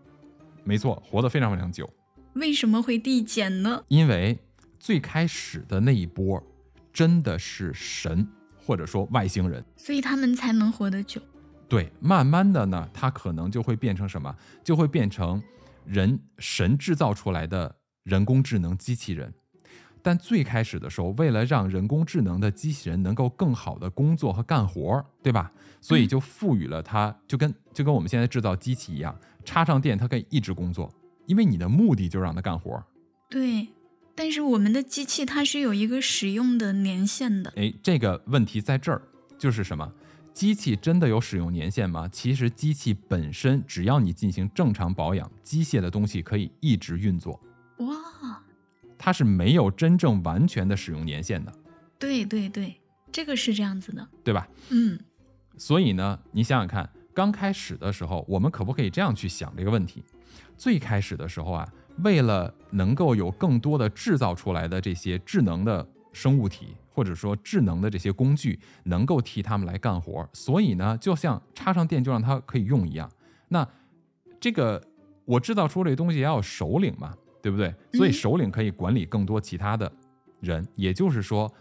[0.63, 1.91] 没错，活得非常非常久。
[2.35, 3.83] 为什么会递减呢？
[3.89, 4.39] 因为
[4.79, 6.41] 最开始的那一波
[6.93, 8.29] 真的是神
[8.69, 9.65] 或者说外星人。
[9.77, 11.19] 所以他们才能活得久。
[11.67, 14.35] 对，慢慢的呢，它可能就会变成什么？
[14.63, 15.43] 就会变成
[15.87, 19.33] 人神制造出来的人工智能机器人。
[20.03, 25.51] 但最开始的时候，为了让人工智能的机器人能够更好的工作和干活儿，对吧？
[25.81, 30.93] 所以就赋予了它，就跟就跟我们现在制造机器一样，插上电它可以一直工作，
[31.27, 32.85] 因为你的目的就让它干活儿。
[33.29, 33.69] 对，
[34.19, 37.53] 但是我们的机器它是有一个使用的年限的。
[37.55, 39.01] 哎，这个问题在这儿，
[39.39, 39.93] 就是什么？
[40.35, 42.09] 机器真的有使用年限吗？
[42.11, 47.41] 其实机器本身，只要你进行正常保养，机械的东西可以一直运作，
[47.77, 48.43] 哇，
[48.99, 51.53] 它是没有真正完全的使用年限的，
[51.97, 52.75] 对对对，
[53.13, 54.09] 这个是这样子的。
[54.25, 54.49] 对吧？
[54.71, 54.99] 嗯，
[55.57, 60.03] 所以呢，你想想看，刚开始的时候，我们可不可以这样去想这个问题？
[60.57, 73.11] 最开始的时候啊，为了能够有更多的制造出来的这些智能的生物体，或者说智能的这些工具，能够替他们来干活，所以呢，就像插上电就让它可以用一样。
[73.49, 73.67] 那
[74.41, 74.83] 这个
[75.25, 77.75] 我制造出这东西也要有首领嘛，对不对？
[77.93, 79.91] 所以嗯首领可以管理更多其他的
[80.41, 81.53] 人，也就是说，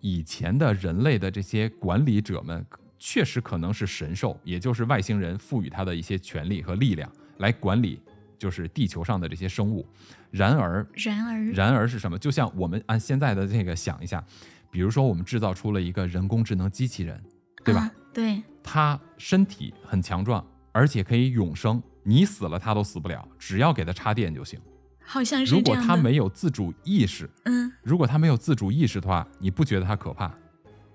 [0.00, 2.64] 以前的人类的这些管理者们
[2.98, 8.00] 确实可能是神兽，也就是外星人赋予他的一些权利和力量来管理，
[8.40, 9.86] 就是地球上的这些生物。
[10.30, 12.18] 然而，然而，然而是什么？
[12.18, 14.24] 就像我们按现在的这个想一下，
[14.70, 17.22] 比如说我们制造出了一个人工智能机器人，
[17.64, 17.82] 对吧？
[17.82, 24.58] 啊对，它身体很强壮，而且可以永生，你死了它都死不了，只要给它插电就行。
[25.00, 25.94] 好像是如果这样的。
[25.96, 30.32] 它没有自主意识，嗯，如果它没有自主意识的话，你不觉得它可怕？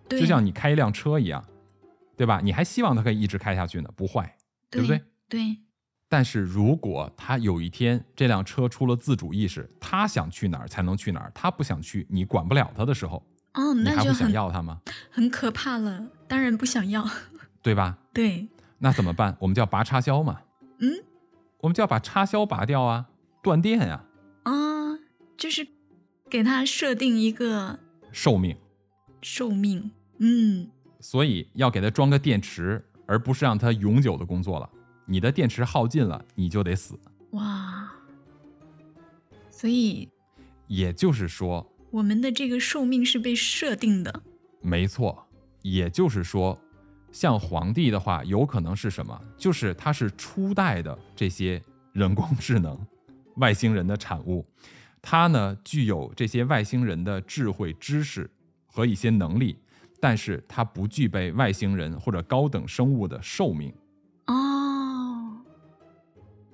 [0.08, 1.43] 对，就像你开一辆车一样，
[2.15, 2.39] 对吧？
[2.41, 4.36] 你还希望它可以一直开下去呢，不坏，
[4.69, 5.01] 对不对？
[5.28, 5.57] 对，
[6.16, 13.22] 但是如果他有一天这辆车出了自主意识，他想去哪儿才能去哪儿，他不想去，你管不了他的时候，
[13.55, 14.80] 哦，你还不想那就很要他吗？
[15.11, 17.05] 很可怕了，当然不想要。
[17.61, 17.97] 对吧？
[18.13, 18.47] 对，
[18.78, 19.36] 那怎么办？
[19.41, 20.39] 我们就要拔插销嘛，
[20.80, 20.89] 嗯
[21.59, 23.07] 我们就要把插销拔掉啊，
[23.43, 24.05] 断电呀、
[24.43, 24.53] 啊，
[25.36, 25.68] 就是
[26.30, 27.78] 给他设定一个
[28.13, 28.55] 寿命，
[29.22, 29.91] 寿命。
[30.20, 30.70] 嗯，
[31.01, 34.70] 所以要给它装个电池，而不是让它永久的工作了。
[35.06, 36.99] 你的电池耗尽了，你就得死。
[37.32, 37.91] 哇，
[39.51, 40.10] 所以
[40.68, 44.24] 也就是说，我们的这个寿命是被设定的。
[44.62, 45.28] 没错，
[45.62, 46.60] 也就是说，
[47.12, 49.20] 像皇帝的话，有可能是什么？
[49.38, 51.62] 就是他是初代的这些
[51.93, 52.80] 人工智能，
[53.36, 54.45] 外星人的产物。
[55.01, 58.28] 他呢具有这些外星人的智慧、知识
[58.66, 59.56] 和一些能力，
[59.99, 63.72] 但是他不具备外星人或者高等生物的寿命。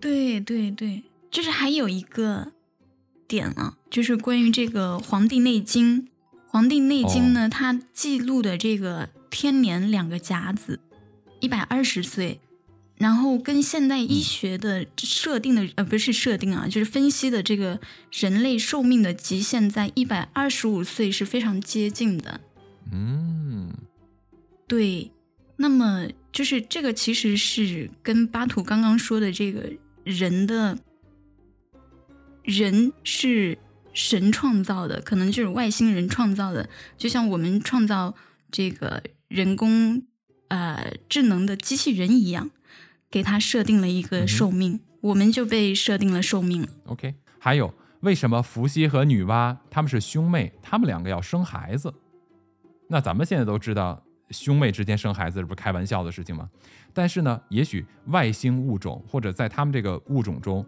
[0.01, 2.51] 哦，对对对，就是还有一个
[3.27, 6.01] 点啊，就是关于这个《黄帝内经》。
[6.47, 10.79] 《黄帝内经》呢，它记录的这个天年两个甲子，
[11.39, 12.39] 一百二十岁。
[12.97, 17.79] 然后跟现代医学的设定的呃不是设定啊，就是分析的这个
[18.11, 22.41] 人类寿命的极限在一百二十五岁是非常接近的。
[22.91, 23.71] 嗯，
[24.67, 25.11] 对。
[25.57, 29.71] 那么就是这个其实是跟巴图刚刚说的这个
[30.03, 30.77] 人的，
[32.43, 33.57] 人是
[33.93, 38.15] 神创造的，可能就是外星人创造的，就像我们创造
[38.51, 40.03] 这个人工
[40.47, 42.51] 呃智能的机器人一样。
[43.11, 46.69] 给他设定了一个寿命，我们就被设定了寿命了。
[46.85, 51.93] OK，还有为什么伏羲和女娲他们是兄妹，他们两个要生孩子？
[52.87, 56.49] 那咱们现在都知道，兄妹之间生孩子这不是开玩笑的事情吗？
[56.93, 60.65] 但是呢，也许外星物种或者在他们这个物种中，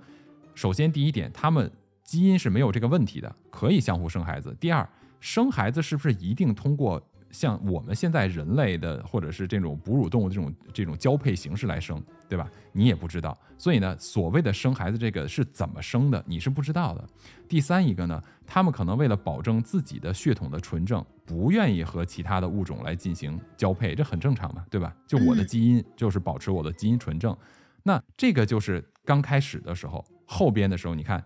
[0.55, 1.71] 首先第一点，他们
[2.03, 4.55] 基因是没有这个问题的，可以相互生孩子。
[4.59, 4.87] 第二，
[5.19, 7.01] 生孩子是不是一定通过？
[7.33, 12.49] 像我们现在人类的，或者是这种哺乳动物这种这种交配形式来生，对吧？
[12.71, 17.03] 你也不知道，所以呢，所谓的生孩子这个是怎么生的，你是不知道的。
[17.49, 24.95] 第三一个呢，他们可能为了保证自己的血统的纯正，不愿意和其他的物种来进行交配，这很正常嘛，对吧？
[25.07, 27.35] 就我的基因就是保持我的基因纯正，
[27.81, 31.23] 那这个就是刚开始的时候，后边的时候，你看，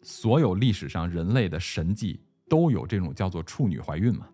[0.00, 4.26] 所有历史上人类的神迹都有这种叫做处女怀孕嘛。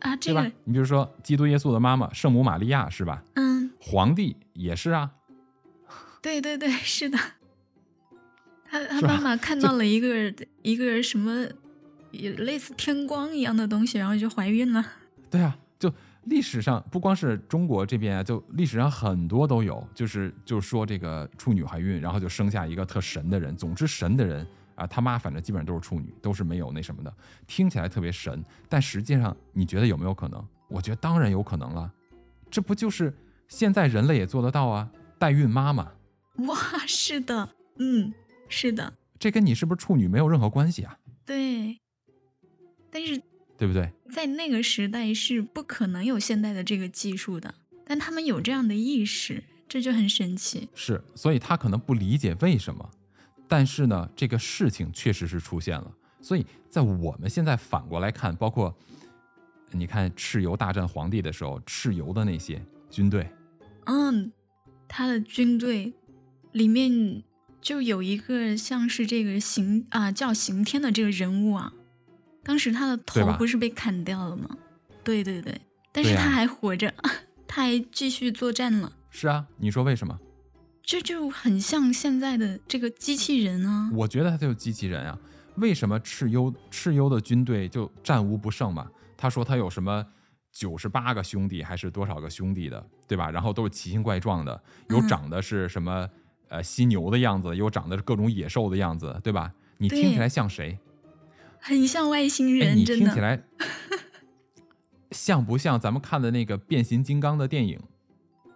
[0.00, 3.22] 啊，这个你比如说，基督耶稣的妈妈圣母玛利亚是吧？
[3.34, 5.10] 嗯，皇帝也是啊。
[6.20, 7.18] 对对对，是的。
[8.68, 11.46] 他他妈妈看到了一个一个什么，
[12.10, 14.84] 也类似天光一样的东西，然后就怀孕了。
[15.30, 15.92] 对啊，就
[16.24, 23.56] 历史上不光是中国这边啊，就历史上很多都有，就是就是说这个处女怀孕，然后就生下一个特神的人。
[23.56, 24.46] 总之，神的人。
[24.76, 27.12] 啊，他妈反正基本上都是处女，都是没有那什么的，
[27.46, 30.46] 听起来特别神，但实际上你觉得有没有可能？
[30.68, 31.92] 我觉得当然有可能了，
[32.50, 33.12] 这不就是
[33.48, 34.88] 现在人类也做得到啊？
[35.18, 35.92] 代孕妈妈，
[36.46, 36.56] 哇，
[36.86, 37.48] 是的，
[37.78, 38.12] 嗯，
[38.48, 40.98] 是的，这跟你是不是处女没有任何关系啊？
[41.24, 41.78] 对，
[42.90, 43.20] 但是
[43.56, 43.90] 对不对？
[44.12, 47.54] 在那个时代是不可能有现代的这个技术的，
[47.86, 50.68] 但他们有这样的意识，这就很神奇。
[50.74, 52.90] 是，所以他可能不理解为什么。
[53.48, 58.74] 但是呢，这个事情确实是出现了，所以在我们现在反过来看，包括
[59.70, 63.30] 你看蚩尤大战黄帝的时候，蚩尤的那些军队，
[63.84, 64.32] 嗯，
[64.88, 65.92] 他的军队
[66.52, 67.22] 里面
[67.60, 71.72] 就有一个像是这个刑啊叫刑天的这个人物啊，
[72.42, 74.56] 当时他的头不是被砍掉了吗？
[75.04, 75.60] 对对对，
[75.92, 76.92] 但是他还活着，
[77.46, 78.92] 他还继续作战了。
[79.10, 80.18] 是啊，你说为什么？
[80.86, 83.90] 这就很像现在的这个机器人啊！
[83.92, 85.18] 我觉得他就是机器人啊！
[85.56, 88.88] 为什么蚩尤蚩尤的军队就战无不胜嘛？
[89.16, 90.06] 他说他有什么
[90.52, 93.28] 九十八个兄弟还是多少个兄弟的，对吧？
[93.32, 96.08] 然后都是奇形怪状的，有长得是什么
[96.48, 99.52] 呃犀牛的样子，有长得是各种野兽的样子，对吧？
[99.78, 100.78] 你听起来像谁？
[101.58, 103.42] 很像外星人，你听起来
[105.10, 107.80] 像不像咱们看的那个变形金刚的电影？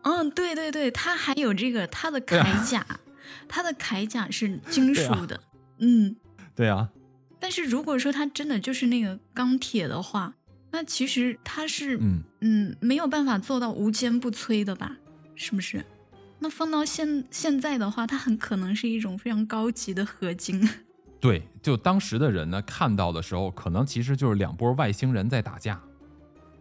[0.03, 2.85] 嗯，对对对，他还有这个他的铠甲，
[3.49, 5.41] 他的铠甲是金属的，
[5.79, 6.17] 嗯，
[6.57, 6.89] 对啊。
[7.39, 10.35] 但是如果说他真的就是那个钢铁的话，
[10.71, 14.97] 那其实他是嗯嗯没有办法做到无坚不摧的吧？
[15.35, 15.85] 是不是？
[16.39, 20.67] 那放到现现在的话，它很可能是一种非常高级的合金。
[21.21, 25.79] 对，就当时的人呢看到的时候，可能其实就是两波外星人在打架，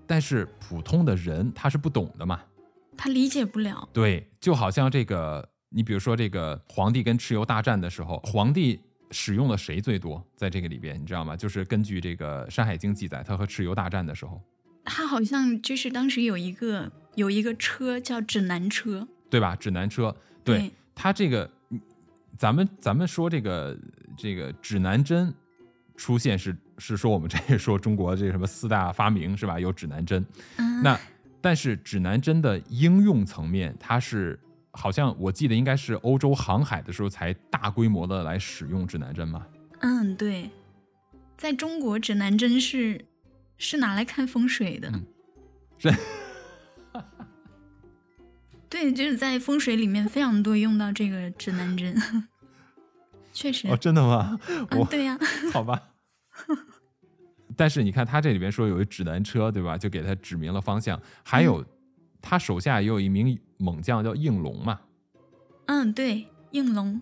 [0.06, 2.42] 但是普通的人他是不懂的嘛。
[3.02, 8.78] 他理解不了，对，就好像这个，你比如说这个皇帝跟蚩尤大战的时候，皇帝
[9.10, 10.22] 使用了谁最多？
[10.36, 11.34] 在这个里边，你知道吗？
[11.38, 14.42] 就是根据这个《山海经》记载，他和蚩尤大战的时候，
[14.84, 19.56] 他好像就是当时有一个有一个车叫指南车，对吧？
[19.56, 21.50] 指南车，对他这个，
[22.38, 23.80] 咱们咱们说这个
[24.18, 25.34] 这个指南针
[25.96, 29.58] 出现是是说我们这说中国这什么四大发明是吧？
[29.58, 30.26] 有指南针，
[30.84, 31.00] 那。
[31.42, 34.40] 但是指南针的应用层面，它是
[34.72, 39.46] 好像我记得应该是欧洲航海的时候才大规模的来使用指南针嘛。
[39.80, 40.50] 嗯，对，
[41.38, 43.06] 在中国指南针是
[43.58, 44.92] 是拿来看风水的。
[45.78, 45.90] 是，
[48.70, 51.96] 对，就是在风水里面非常多用到这个指南针，
[53.32, 53.68] 确实。
[53.70, 54.38] 哦，真的吗？
[54.72, 55.18] 我对呀。
[55.54, 55.94] 好吧。
[57.60, 59.78] 但是你看他这里边说有一指南车，对吧？
[59.78, 60.98] 就给他指明了方向。
[61.26, 61.62] 还有
[62.22, 64.80] 他手下也有一名猛将叫应龙嘛。
[65.66, 67.02] 嗯，对，应龙。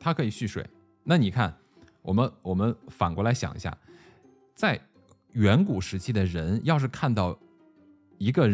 [0.00, 0.68] 他可以蓄水。
[1.04, 1.56] 那你看，
[2.02, 3.72] 我们我们反过来想一下，
[4.52, 4.80] 在
[5.34, 7.38] 远古时期的人，要是看到
[8.18, 8.50] 一个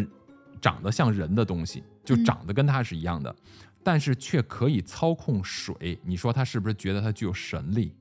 [0.61, 3.34] 长得像人的东西，就长得跟他是一样的，
[3.82, 7.94] 但是却可以操控水，你说他是不是觉得他具有神力？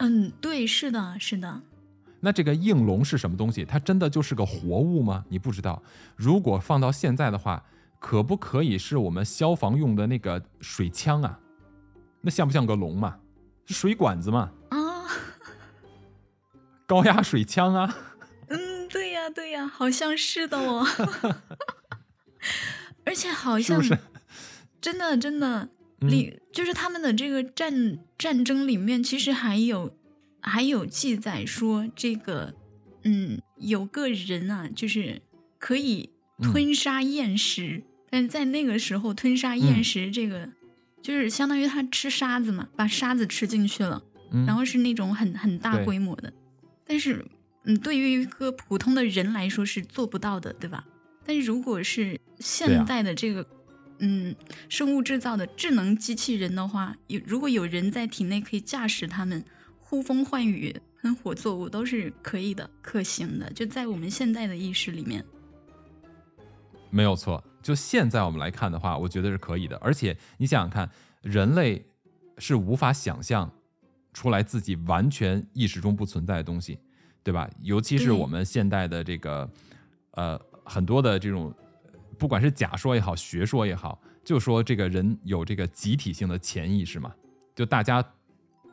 [0.00, 1.62] 嗯，对，是的，是的。
[2.20, 3.64] 那这个应龙是什么东西？
[3.64, 5.24] 它真的就是个活物吗？
[5.28, 5.82] 你不知道。
[6.16, 7.64] 如果放到现在的话，
[8.00, 11.38] 可不可以是我们消防用的那个水枪啊？
[12.20, 13.18] 那像不像个龙嘛？
[13.66, 14.50] 是水管子嘛？
[14.70, 15.06] 啊，
[16.86, 17.96] 高压水枪啊？
[18.48, 20.86] 嗯，对呀，对呀，好像是的哦。
[23.04, 23.80] 而且好像
[24.80, 29.97] 真的真的里就是他们的这个战战争里面，其实还有。
[30.40, 32.54] 还有记载说，这个，
[33.02, 35.20] 嗯，有个人啊，就是
[35.58, 36.10] 可以
[36.40, 40.48] 吞沙咽石，但是在那个时候吞沙咽石，这个
[41.02, 44.02] 就是相当于他吃沙子嘛，把沙子吃进去了，
[44.46, 46.32] 然后是那种很很大规模的，
[46.86, 47.24] 但是，
[47.64, 50.86] 嗯，对于一个普通的人来说是做不到的，对吧？
[51.26, 53.44] 但是如果是现代的这个，
[53.98, 54.34] 嗯，
[54.68, 59.44] 生物制造的智能机器人的话，有如果有人在体内可以驾驶他们。
[59.88, 65.24] 呼风唤雨、喷火作物都是可以的、可行的，就在我们现代的意识里面，
[66.90, 67.42] 没有错。
[67.62, 69.78] 就现在我们来看的话，我觉得是可以的。
[69.78, 70.90] 而且你想想看，
[71.22, 71.82] 人类
[72.36, 73.50] 是无法想象
[74.12, 76.78] 出来自己完全意识中不存在的东西，
[77.22, 77.48] 对吧？
[77.62, 79.50] 尤其是我们现代的这个
[80.10, 81.50] 呃很多的这种，
[82.18, 87.10] 不管是假说也好，学说也好，就说这个人有这个集体性的潜意识嘛，
[87.54, 88.04] 就大家。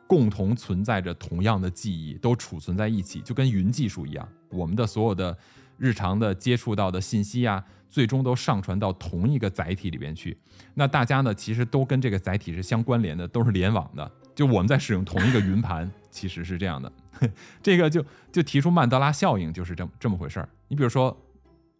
[0.06, 4.28] 共同存在着同样的记忆，都储存在一起，就跟云技术一样。
[4.50, 5.36] 我们的所有的
[5.78, 10.36] 日常的接触到的信息呀，最终都上传到同一个载体里边去。
[10.74, 14.10] 那大家呢，其实都跟这个载体是相关联的，都是联网的。
[14.34, 16.92] 就我们在使用同一个云盘，其实是这样的。
[17.62, 20.48] 这个就就提出曼德拉效应，就是这么这么回事儿。
[20.68, 21.16] 你比如说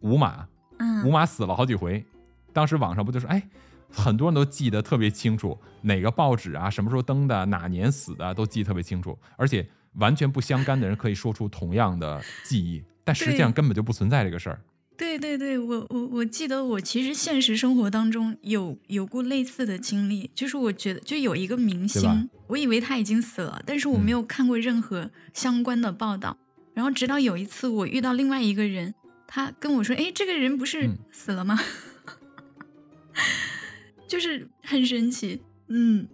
[0.01, 0.45] 五马，
[1.05, 2.03] 五马死了好几回，
[2.51, 3.41] 当时网上不就说，哎。
[3.89, 9.17] 很多人都记得特别清楚，哪个报纸啊，什么时候登的，哪年死的，都记得特别清楚。
[9.37, 14.61] 而且完全不相干的人可以说出同样的记忆，但实际上根本就不存在这个事儿。
[14.97, 26.37] 对对对，我我我记得我其实现实生活当中有有过类似的经历，就是我觉得就有一个明星，我以为他已经死了，但是我没有看过任何相关的报道。
[26.73, 28.95] 然后直到有一次我遇到另外一个人，
[29.27, 31.59] 他跟我说：“哎，这个人不是死了吗？”
[34.07, 36.07] 就是很神奇，嗯，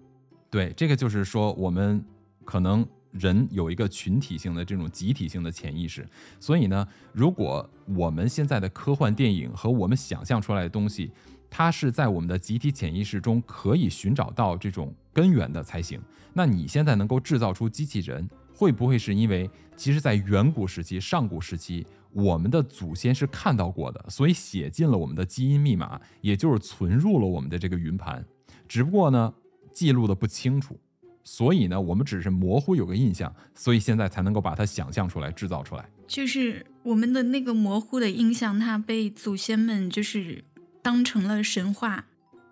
[0.50, 2.04] 对，这个就是说，我们
[2.44, 6.06] 可能人有一个群体性的这种集体性的潜意识，
[6.40, 11.12] 所以呢，如果我们现在的科幻电影和我们想象出来的东西，
[11.50, 16.02] 它是在我们的集体潜意识中可以寻找到这种根源的才行。
[16.34, 21.86] 那你现在能够制造出机器人，会不会是因为，其实，在远古时期、上古时期？
[22.14, 28.24] 我们的祖先是看到过的，所以写进了我们的基因密码，也就是存入了我们的这个云盘。
[28.68, 29.34] 只不过呢，
[29.72, 30.80] 记录的不清楚，
[31.24, 35.90] 所以呢，我们只是模糊有个印象，所以现在才能够把它想象出来、制造出来。
[36.08, 40.44] 就是我们的那个模糊的印象，它被祖先们就是
[40.82, 42.06] 当成了神话，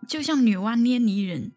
[0.08, 1.52] 就像女娲捏泥人。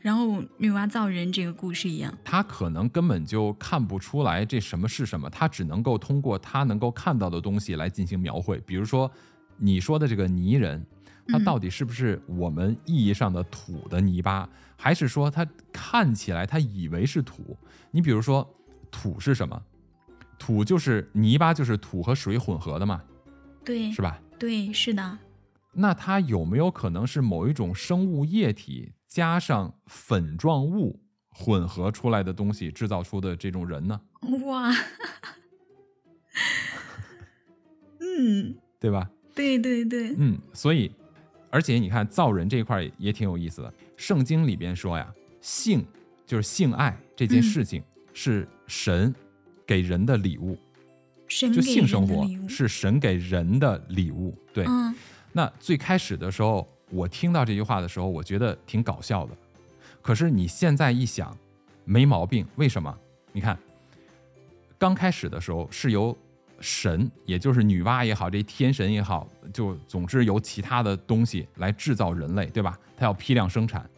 [0.00, 8.58] 然后女娲造人这个故事一样，他可能根本就看不出来这什么是什么，他只能够通过他能够看到的东西来进行描绘。
[8.66, 9.10] 比如说
[9.56, 10.84] 你说的这个泥人，
[11.28, 17.56] 他到底是不是我们意义上的土的泥巴，还是说他看起来他以为是土？
[17.90, 18.48] 你比如说
[18.90, 19.60] 土是什么？
[20.38, 23.02] 土就是泥巴，就是土和水混合的嘛？
[23.64, 24.18] 对，是吧？
[24.38, 25.18] 对，是的。
[25.72, 28.90] 那它有没有可能是某一种生物液体？
[29.10, 31.00] 加上粉状物
[31.30, 34.00] 混合出来的东西制造出的这种人呢？
[34.46, 34.70] 哇，
[37.98, 39.10] 嗯，对吧？
[39.34, 40.92] 对对对，嗯，所以，
[41.50, 43.74] 而且你看造人这一块也挺有意思的。
[43.96, 45.84] 圣经里边说呀，性
[46.24, 47.82] 就是性爱这件事情
[48.14, 49.12] 是神
[49.66, 50.56] 给人的礼物，
[51.26, 54.38] 就性生活是神给人的礼物。
[54.52, 54.64] 对，
[55.32, 56.72] 那最开始的时候。
[56.90, 59.36] 我听到这句话的时候，我觉得挺搞笑的。
[60.02, 61.36] 可是你现在一想，
[61.84, 62.46] 没毛病。
[62.56, 62.94] 为什么？
[63.32, 63.58] 你看，
[64.78, 66.16] 刚开始的时候是由
[66.60, 72.78] 神，也就是女娲也好，这天神也好，就总之由其他的东西来制造人类，对吧？
[72.96, 73.88] 它要批量生产，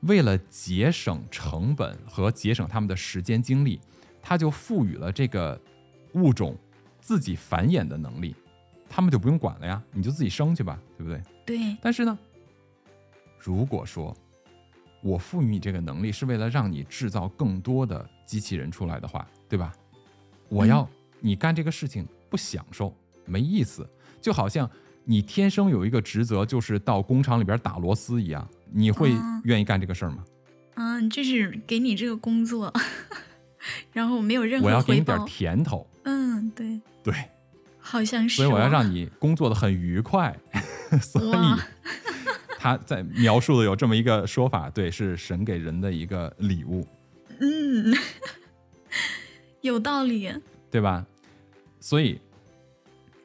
[0.00, 3.80] 为了节省成本和节省他们的时间精力，
[4.22, 5.60] 他就赋予了这个
[6.14, 6.56] 物种
[7.00, 8.34] 自己繁衍的能力，
[8.88, 11.22] 他们就不用管了呀，你就自己生去吧，对不对？
[11.46, 12.18] 对，但是呢，
[13.38, 14.16] 如果说
[15.02, 19.72] 我赋予你这个能力是为了让你制造更多的机器人出来的话，对吧？
[20.48, 20.88] 我要
[21.20, 23.88] 你干这个事情不享受，没意思，
[24.20, 24.68] 就好像
[25.04, 30.24] 你天生有一个职责，就是到工厂里边打螺丝一样，你会哦愿意干这个事儿吗？
[30.74, 32.72] 嗯，就是给你这个工作，
[33.92, 35.18] 然后没有任何我要给你点。
[35.26, 37.14] 甜头，嗯，对，对，
[37.78, 38.68] 好像是、所以我要哦。
[38.68, 40.36] 让你工作的很愉快，
[41.02, 41.58] 所以哇
[42.68, 46.86] 他在描述的有这么一个说法，对，是神给人的一个礼物。
[47.40, 47.94] 嗯，
[49.62, 50.30] 有道理。
[50.70, 51.06] 对吧？
[51.80, 52.20] 所以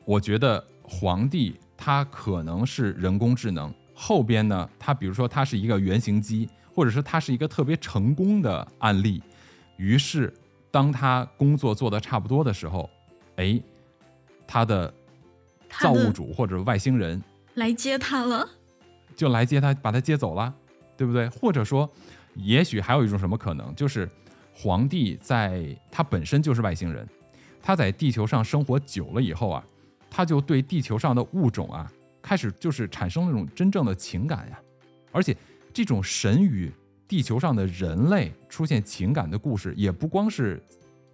[0.05, 9.21] 我觉得皇帝他可能是人工智能，后边呢，他比如说他是一个原型机，或者是他是一个特别成功的案例，
[9.75, 10.33] 于是
[10.71, 12.89] 当他工作做的差不多的时候，
[13.35, 13.61] 哎，
[14.47, 14.93] 他的
[15.81, 17.21] 造物主或者外星人
[17.55, 18.47] 来接他了。
[19.15, 20.53] 就来接他，把他接走了，
[20.97, 21.27] 对不对？
[21.29, 21.89] 或者说，
[22.35, 24.09] 也许还有一种什么可能，就是
[24.53, 27.07] 皇帝在他本身就是外星人，
[27.61, 29.63] 他在地球上生活久了以后啊，
[30.09, 31.91] 他就对地球上的物种啊，
[32.21, 34.59] 开始就是产生那种真正的情感呀，
[35.11, 35.35] 而且
[35.73, 36.71] 这种神与
[37.07, 40.61] 地球上的人类出现情感的故事，也不光是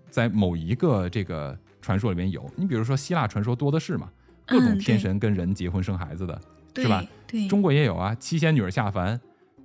[0.10, 4.10] 在某一个这个传说里面有，你比如说希腊传说多的是嘛，
[4.46, 6.42] 各种天神跟人结婚生孩子的。
[6.80, 7.06] 对是吧？
[7.28, 9.20] 对，中国也有啊，七仙女儿下凡，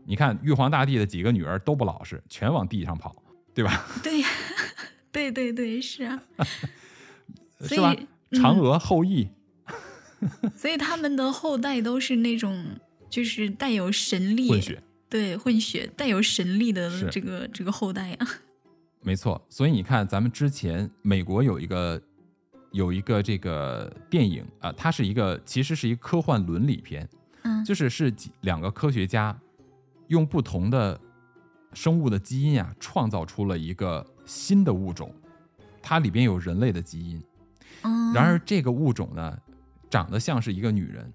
[0.04, 3.14] 你看玉皇大帝的几个女儿都不老实，全往地上跑，
[3.54, 3.86] 对吧？
[4.02, 4.22] 对，
[5.12, 6.22] 对对对，是啊。
[7.60, 8.36] 所是吧以？
[8.36, 9.28] 嫦嗯娥后羿，
[10.54, 12.64] 所以他们的后代都是那种
[13.08, 18.26] 就是带有神力，混血，对混血带有神力的这个这个后代啊。
[19.02, 19.40] 没错。
[19.48, 22.02] 所以你看，咱们之前美国有一个
[22.74, 27.08] 有一个这个电影啊、它是一个其实是一个科幻伦理片，
[27.44, 29.34] 嗯，就是是几两个科学家
[30.08, 31.00] 用不同的
[31.72, 35.14] 生物的基因啊，创造出了一个新的物种，
[35.80, 37.22] 它里边有人类的基因。
[37.82, 39.38] 嗯然而这个物种呢，
[39.88, 41.12] 长得像是一个女人，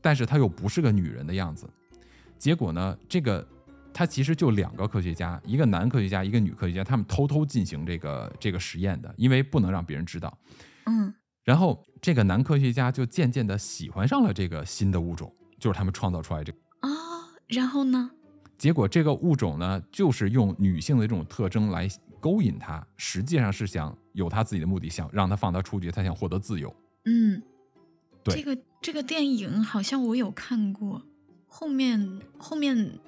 [0.00, 1.68] 但是它又不是个女人的样子。
[2.38, 3.44] 结果呢，这个
[3.92, 10.36] 他其实就两个科学家，一个男科学家，一个女科学家，他们偷偷进行这个这个实验的，因为不能让别人知道。
[10.86, 11.14] 嗯
[11.44, 16.58] 然后这个男科学家就渐渐的喜欢上了这个新的物种，就是他们创造出来这个。
[16.80, 16.88] 啊、
[17.48, 18.10] 然后呢？
[18.56, 21.88] 结果这个物种呢，就是用女性的这种特征来
[22.20, 26.74] 勾引他，实际上是想有他自己的目的，想让他放他出去，他想获得自由。
[27.04, 27.42] 嗯，
[28.22, 31.02] 对这个这个电影好像我有看过，
[31.46, 32.98] 后面后面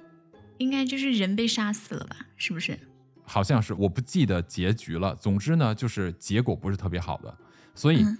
[0.57, 2.17] 应该就是人被杀死了吧？
[2.35, 2.77] 是不是？
[3.23, 5.15] 好像是我不记得结局了。
[5.15, 7.37] 总之呢，就是结果不是特别好的，
[7.77, 8.17] 所以嗯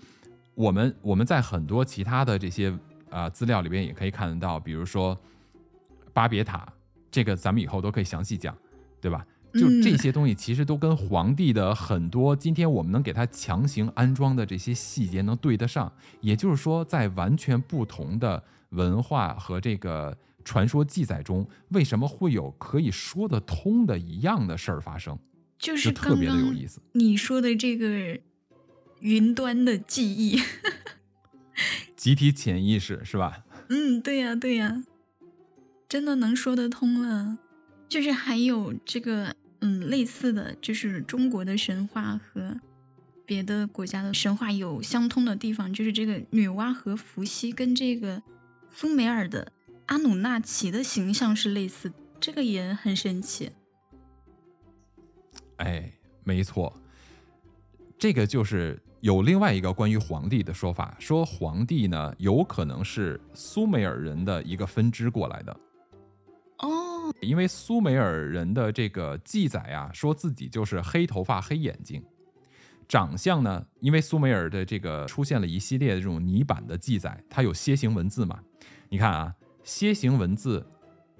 [0.53, 2.69] 我们、我们在很多其他的这些
[3.09, 5.19] 啊、呃资料里边也可以看得到，比如说
[6.13, 6.67] 巴别塔，
[7.11, 8.55] 这个咱们以后都可以详细讲，
[9.01, 9.25] 对吧？
[9.53, 15.91] 就嗯这些东西其实都跟皇帝的很多今天我们能给他强行安装的这些细节能对得上，
[16.21, 25.17] 也就是说，在完全不同的文化和这个传说记载中，为什么会有可以说得通的一样的事儿发生？
[25.57, 26.81] 就就是特别的有意思。
[26.91, 28.19] 你说的这个
[28.99, 30.41] 云端的记忆，
[31.95, 33.43] 集体潜意识是吧？
[33.69, 34.83] 嗯，对呀、对呀、
[35.87, 37.37] 真的能说得通了。
[37.89, 42.59] 就是还有这个，嗯，类似的就是中国的神话和
[43.25, 48.21] 别的国家的神话有相通的地方，就是这个女娲和伏羲跟这个
[48.71, 49.51] 苏美尔的
[49.85, 53.51] 阿努纳奇的形象是类似，这个也很神奇。
[55.57, 55.93] 哎，
[56.23, 56.81] 没错，
[57.97, 65.55] 这个就是有另外一个关于皇帝的说法，说皇帝呢有可能是苏美尔人的一个分支过来的，
[66.59, 72.03] 哦，因为苏美尔人的这个记载啊，说自己就是黑头发、黑眼睛，
[72.87, 78.39] 长相呢，因为苏美尔的这个出现了一系列的这种泥板的记载，它有楔形文字嘛，
[78.89, 80.65] 你看啊，楔形文字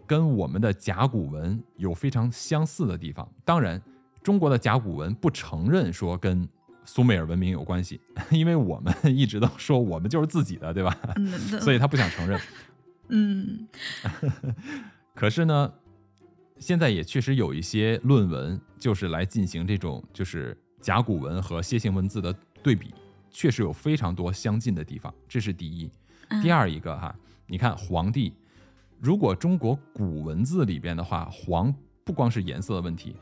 [0.08, 3.82] 跟我们的甲骨文有非常相似的地方，当然。
[4.24, 6.46] 中国的甲骨文不承认说跟
[6.88, 8.00] 苏美尔文明有关系，
[8.32, 10.98] 因为我们一直都说我们就是自己的，对吧？
[11.18, 11.28] 嗯，
[11.62, 12.40] 所以他不想承认。
[13.10, 13.68] 嗯
[15.14, 15.72] 可是呢，
[16.58, 22.34] 现在也确实有一些论文，就是来进行这种就是甲骨文和楔形文字的
[22.64, 22.94] 对比，
[23.30, 25.90] 确实有非常多相近的地方，这是第一。
[26.30, 27.16] 嗯第二一个哈，
[27.48, 28.34] 你看皇帝，
[29.00, 31.74] 如果中国古文字里边的话，黄
[32.04, 33.16] 不光是颜色的问题，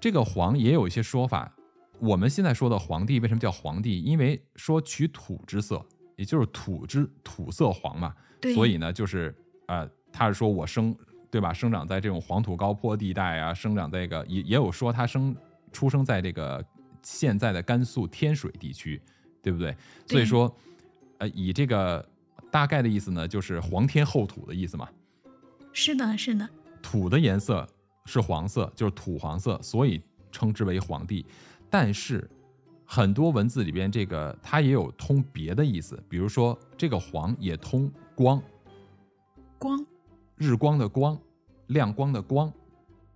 [0.00, 1.52] 这个黄也有一些说法。
[2.00, 4.00] 我们现在说的黄帝为什么叫黄帝？
[4.02, 5.84] 因为说取土之色，
[6.16, 9.34] 也就是土之土色黄嘛，对，所以呢，就是
[9.66, 10.96] 呃，他是说我生
[11.30, 15.36] 对吧，生长在这种黄土高坡地带啊，生长在这个也也有说他生
[15.72, 16.64] 出生在这个
[17.02, 19.00] 现在的甘肃天水地区，
[19.42, 19.76] 对不对？
[20.06, 20.54] 所以说，
[21.18, 22.06] 呃，以这个
[22.50, 24.88] 大概的意思呢，就是皇天厚土的意思嘛。
[25.72, 26.48] 是的，是的，
[26.82, 27.68] 土的颜色
[28.06, 30.00] 是黄色，就是土黄色，所以
[30.32, 31.24] 称之为皇帝。
[31.70, 32.28] 但是
[32.84, 38.42] 很多文字里边，这个它也有通别的意思，比如说这个黄也通光，
[39.58, 39.84] 光
[40.36, 41.18] 日光的光，
[41.66, 42.52] 亮光的光。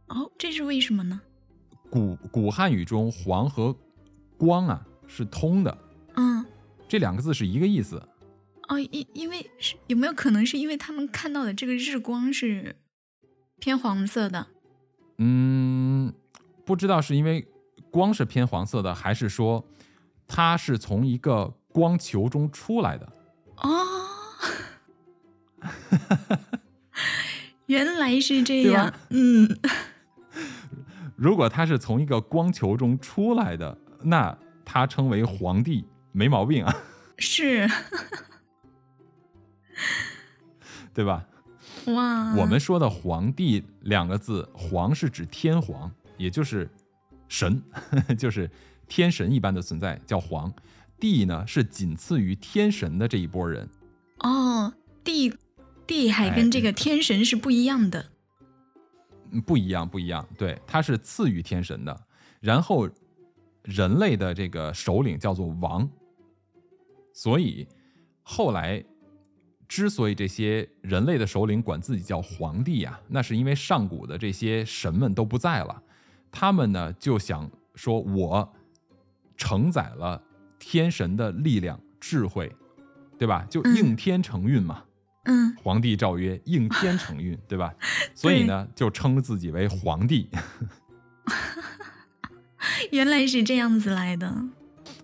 [0.09, 1.20] 哦，这是为什么呢？
[1.90, 3.74] 古古汉语中黄和
[4.36, 5.78] 光啊是通的，
[6.16, 6.44] 嗯，
[6.88, 7.96] 这两个字是一个意思。
[8.68, 12.76] 哦，因因为是有没有可能是因为他们看到的这个日光是
[13.59, 14.46] 偏黄色的？
[15.18, 16.12] 嗯，
[16.64, 17.46] 不知道是因为
[17.93, 19.64] 光是偏黄色的，还是说
[20.26, 23.12] 它是从一个光球中出来的。
[23.59, 23.84] 哦，
[27.66, 28.93] 原来是这样。
[29.11, 29.59] 嗯，
[31.14, 36.74] 如果它是从一个光球中出来的，那它称为皇帝，没毛病啊，
[37.18, 37.68] 是
[40.95, 41.26] 对吧？
[41.86, 46.70] 哇，我们说的“皇帝”两个字，“皇”是指天皇，也就是
[47.33, 47.62] 神，
[48.18, 48.51] 就是
[48.87, 50.53] 天神一般的存在，叫皇。
[51.01, 53.68] 帝呢是仅次于天神的这一波人，
[54.18, 54.72] 哦，
[55.03, 55.35] 帝，
[55.87, 58.11] 帝还跟这个天神是不一样的。
[59.30, 60.28] 嗯不一样，不一样。
[60.37, 62.07] 对，他是次于天神的。
[62.39, 62.89] 然后，
[63.62, 65.89] 人类的这个首领叫做王，
[67.14, 67.66] 所以
[68.22, 68.85] 后来
[69.66, 75.83] 之所以这些人类的首领管自己叫皇帝啊，那是因为上古的这些神们都不在了，
[76.33, 78.53] 他们呢就想说，我
[79.37, 80.20] 承载了
[80.59, 82.51] 天神的力量、智慧，
[83.16, 83.47] 对吧？
[83.49, 84.83] 就嗯应天承运嘛。
[85.24, 87.72] 嗯，皇帝诏曰：“应天承运， 对吧？
[88.12, 90.28] 所以呢，就称自己为皇帝，
[92.91, 94.35] 原来是这样子来的。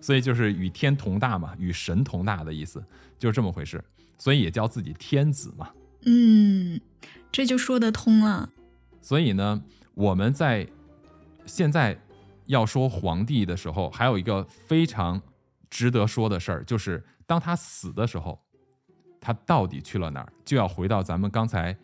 [0.01, 2.83] 所以就是与天同大嘛，与神同大的意思，
[3.17, 3.81] 就是这么回事。
[4.17, 5.69] 所以也叫自己天子嘛。
[6.05, 6.81] 嗯，
[7.31, 8.49] 这就说得通了。
[9.01, 9.63] 所以呢，
[9.93, 10.67] 我们在
[11.49, 11.99] 现在
[12.45, 15.21] 要说皇帝的时候，还有一个非常
[15.69, 18.39] 值得说的事儿，就是当他死的时候，
[19.19, 21.75] 他到底去了哪儿，就要回到咱们刚才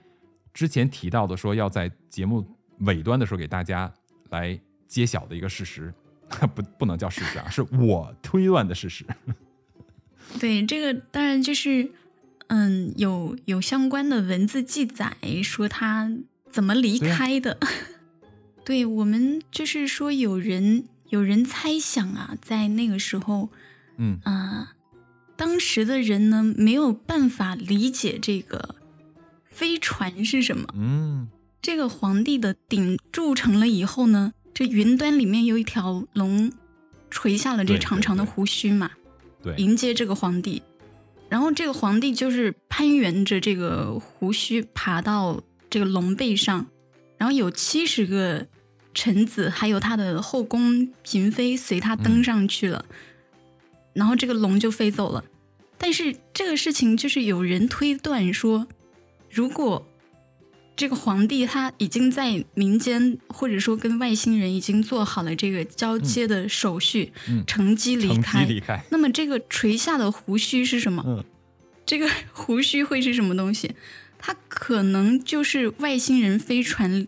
[0.53, 2.45] 之前提到的，说要在节目
[2.79, 3.91] 尾端的时候给大家
[4.29, 5.93] 来揭晓的一个事实，
[6.55, 9.05] 不不能叫事实啊，是我推断的事实。
[10.39, 11.91] 对，这个当然就是，
[12.47, 16.11] 嗯，有有相关的文字记载说他
[16.49, 17.59] 怎么离开的。
[18.65, 23.49] 对我们就是说，有人有人猜想啊，在那个时候，
[23.97, 24.73] 嗯啊、
[25.37, 28.75] 当时的人呢没有办法理解这个
[29.45, 30.67] 飞船是什么。
[30.73, 31.29] 嗯
[31.61, 36.51] 这个皇帝的顶铸成了以后呢，这云端里面有一条龙
[37.09, 38.91] 垂下了这长长的胡须嘛，
[39.41, 40.61] 对，迎接这个皇帝。
[41.27, 46.67] 然后这个皇帝就是攀援着这个胡须爬到这个龙背上，
[47.17, 48.45] 然后有七十个
[48.95, 52.83] 臣子还有他的后宫嫔妃随他登嗯上去了，
[53.93, 55.23] 然后这个龙就飞走了。
[55.77, 58.65] 但是这个事情就是有人推断说，
[59.29, 59.85] 如果
[60.75, 71.03] 这个皇帝他已经在民间或者说跟外星人已经做好了这个交接的手续，嗯乘机离开，离开，那么这个垂下的胡须是什么？
[71.05, 71.23] 嗯
[71.85, 73.75] 这个胡须会是什么东西？
[74.17, 77.07] 它可能就是外星人飞船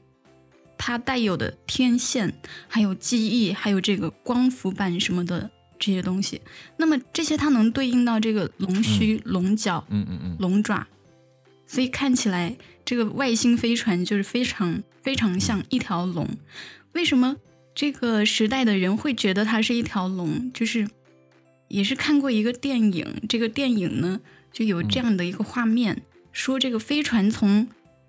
[0.78, 2.34] 它带有的天线，
[2.68, 5.50] 还有记忆，还有这个光伏板什么的
[5.80, 6.42] 这些东西。
[6.78, 10.88] 那么这些它能对应到这个龙须、龙角、嗯嗯嗯，龙爪，
[11.66, 12.56] 所以看起来
[12.86, 16.28] 这个外星飞船就是非常非常像一条龙。
[16.94, 17.36] 为什么
[17.76, 20.52] 这个时代的人会觉得它是一条龙？
[20.54, 20.88] 就是
[21.68, 24.20] 也是看过一个电影，这个电影呢
[24.52, 26.02] 就有这样的一个画面，
[26.32, 27.68] 说这个飞船从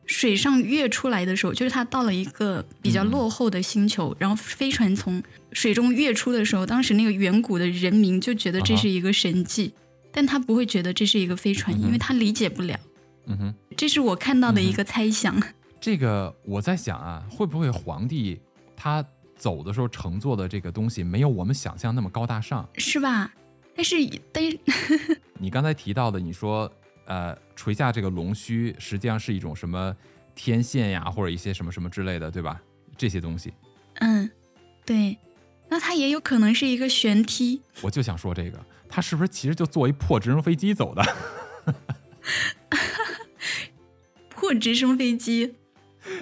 [0.09, 9.73] 水上跃出来的时候，就是他到了一个比较落后的星球，然后飞船从水中跃出的时候，当时那个远古的人民就觉得这是一个神迹，
[10.11, 12.77] 但他不会觉得这是一个飞船，嗯因为他理解不了。
[13.27, 13.55] 嗯哼。
[13.77, 15.41] 这是我看到的一个猜想。
[15.81, 18.41] 这个我在想啊，会不会皇帝
[18.75, 19.05] 他
[19.37, 22.69] 走的时候乘坐的这个东西没有我们想象那么高大上？
[22.77, 23.33] 是吧？
[23.77, 23.95] 但是
[24.33, 24.59] 但是
[25.39, 26.69] 你刚才提到的，你说
[27.09, 29.97] 呃垂下这个龙须，实际上是一种什么
[30.35, 32.61] 天线呀，或者一些什么什么之类的，对吧？
[32.97, 33.53] 这些东西，
[33.95, 34.31] 嗯，
[34.85, 35.17] 对，
[35.69, 37.63] 那它也有可能是一个悬梯。
[37.81, 41.03] 我就想说这个，它是不是其实就坐一破直升飞机走的？
[44.29, 45.55] 破直升飞机，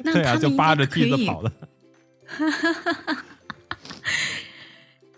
[0.04, 1.52] 那对啊，就扒着梯子跑的。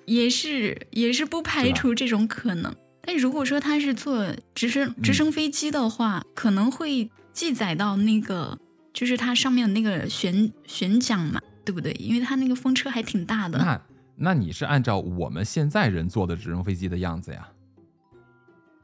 [0.06, 2.74] 也是也是不排除这种可能。
[3.08, 8.58] 但如果说他是坐直升直升飞机的话，可能会记载到那个，
[8.92, 11.90] 就是它上面的那个悬悬桨嘛，对不对？
[11.94, 13.56] 因为它那个风车还挺大的。
[13.56, 13.80] 那
[14.14, 17.48] 那你是按照我们现在人坐的直升飞机的样子呀，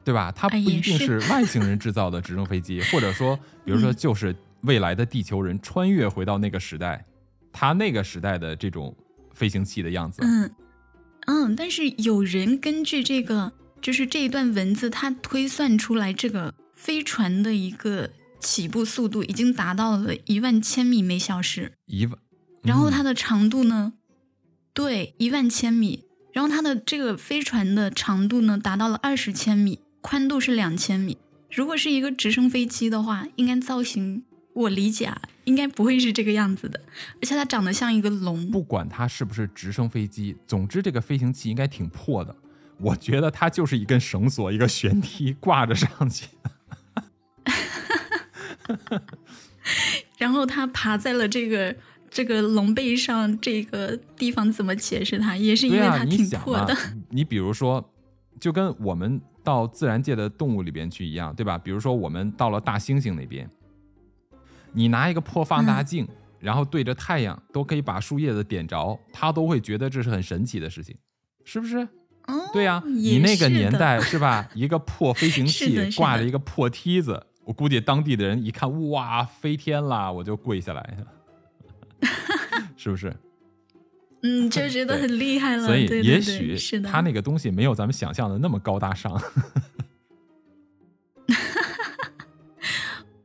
[0.03, 0.31] 对吧？
[0.31, 7.05] 它不一定是是外星人制造的直升飞机，或者说，比如说嗯就是未来的地球人穿越回到那个时代，
[7.53, 8.91] 他那个时代的这种
[9.35, 10.23] 飞行器的样子。
[10.23, 10.51] 嗯
[11.27, 13.53] 嗯，但是有人根据这个，
[13.85, 18.09] 就是这一段文字，它推算出来这个飞船的一个
[18.39, 21.73] 起步速度已经达到了一万千米每小时。
[21.85, 22.17] 一万，
[22.63, 23.93] 然后它嗯的长度呢，
[24.73, 26.03] 对，一万千米。
[26.33, 31.19] 然后它的这个飞船的长度呢，达到了二十千米，宽度是两千米。
[31.51, 34.23] 如果是一个直升飞机的话，应该造型
[34.55, 36.81] 我理解啊，应该不会是这个样子的，
[37.21, 38.49] 而且它长得像一个龙。
[38.49, 42.35] 不管它是不是直升飞机，总之这个飞行器应该挺破的。
[42.79, 46.27] 我觉得它就是一根绳索，一个悬梯挂着上去。
[50.17, 51.75] 然后它爬在了这个
[52.09, 55.35] 这个龙背上，这个地方怎么解释它？
[55.35, 56.75] 也是因为它挺破的。，
[57.09, 57.93] 你比如说，
[58.39, 61.57] 就跟我们到自然界的动物里边去一样，对吧？
[61.57, 63.49] 比如说我们到了大猩猩那边，
[64.73, 66.07] 你拿一个破放大镜，
[66.39, 70.97] 然后对着太阳，都可以把树叶子点着，它都会觉得这是很神奇的事情，
[71.43, 71.87] 是不是？
[72.27, 74.49] 哦，对呀、你那个年代是吧？
[74.55, 80.97] 一个破飞行器挂着一个破梯子，我估计当地的人一看，哇，飞天啦，我就跪下来，
[82.75, 83.15] 是不是？
[84.23, 85.67] 嗯，就觉得很厉害了。
[85.67, 89.21] 所以对对对也许是的，他那个东西没有咱们想象的那么高大上。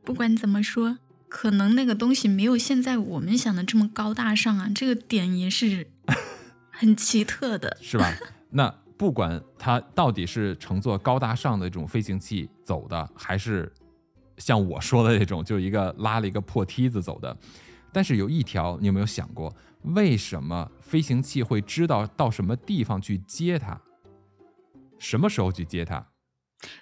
[0.03, 5.87] 不管怎么说，可能那个东西没有现在我们想的这么高大上啊，这个点也是
[6.69, 7.77] 很奇特的。
[7.81, 8.13] 是吧？
[8.51, 13.73] 那不管它到底是乘坐高大上的这种飞行器走的，还是
[14.37, 17.35] 像我说的这种，就一个拉了一个破梯子走的，
[17.91, 19.51] 但是有一条，你有没有想过，
[19.95, 23.81] 为什么飞行器会知道到什么地方去接它？
[24.99, 26.05] 什么时候去接它？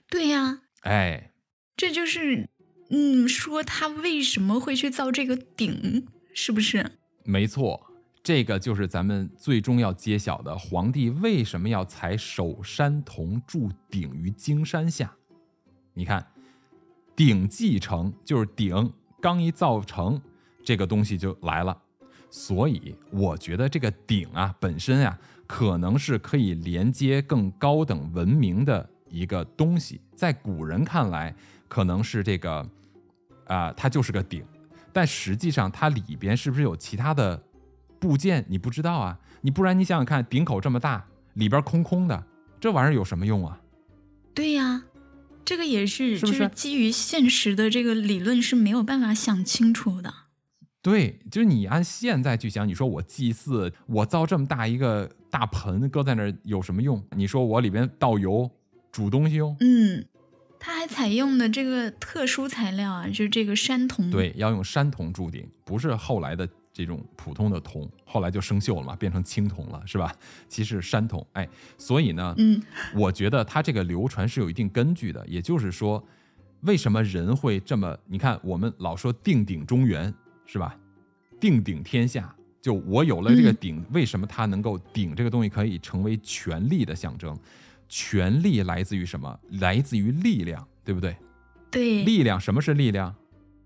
[0.09, 1.31] 对呀、哎，
[1.77, 2.49] 这就是
[2.89, 6.99] 嗯，说他为什么会去造这个顶，是不是？
[7.23, 7.88] 没错，
[8.21, 15.11] 这个就是咱们最终要揭晓的：皇帝为什么要采首山铜铸鼎于荆山下？
[15.93, 16.25] 你看，
[17.15, 20.21] 鼎继承就是鼎刚一造成，
[20.63, 21.77] 这个东西就来了。
[22.29, 25.17] 所以我觉得这个鼎啊本身啊，
[25.47, 31.35] 可能是可以连接更高等文明的一个东西，在古人看来，
[31.67, 32.69] 可能是这个
[33.47, 34.45] 啊、它就是个鼎。
[34.93, 37.41] 但实际上它里边是不是有其他的
[37.99, 38.45] 部件？
[38.49, 42.23] 你不知道啊，你不然你想想看，顶口这么大，里边空空的，
[42.59, 43.59] 这玩意儿有什么用啊？
[44.33, 44.83] 对呀、
[45.43, 50.13] 这个也是，就是是基于现实的这个理论是没有办法想清楚的。
[50.81, 57.03] 对，就是你按现在去想，你说我祭祀，我造这么大一个大盆搁在那儿有什么用？
[57.17, 58.49] 你说我里边倒油
[58.89, 59.57] 煮东西用？
[59.59, 60.05] 嗯，
[60.57, 64.09] 它还采用的这个特殊材料啊，就是这个山铜。
[64.09, 66.47] 对，要用山铜铸鼎，不是后来的
[66.79, 70.15] 这种普通的铜，后来就生锈了嘛，变成青铜了，是吧？
[70.47, 71.45] 其实是山铜，哎，
[71.77, 72.61] 所以呢，嗯，
[72.95, 76.01] 我觉得它这个流传是有一定根据的，也就是说，
[76.61, 77.97] 为什么人会这么？
[78.05, 80.13] 你看，我们老说定鼎中原，
[80.45, 80.77] 是吧？
[81.37, 87.37] 定鼎天下，就我有了这个嗯鼎，为什么它能够鼎这个东西可以成为权力的象征？
[87.89, 89.37] 权力来自于什么？
[89.59, 91.17] 来自于力量，对不对？
[91.69, 93.13] 对，力量，什么是力量？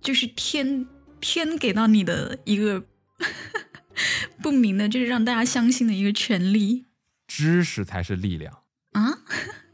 [0.01, 0.85] 就是天
[1.21, 2.83] 天给到你的一个
[4.41, 6.85] 不明的，就是让大家相信的一个权利
[7.27, 8.63] 知识才是力量。
[8.93, 9.19] 啊。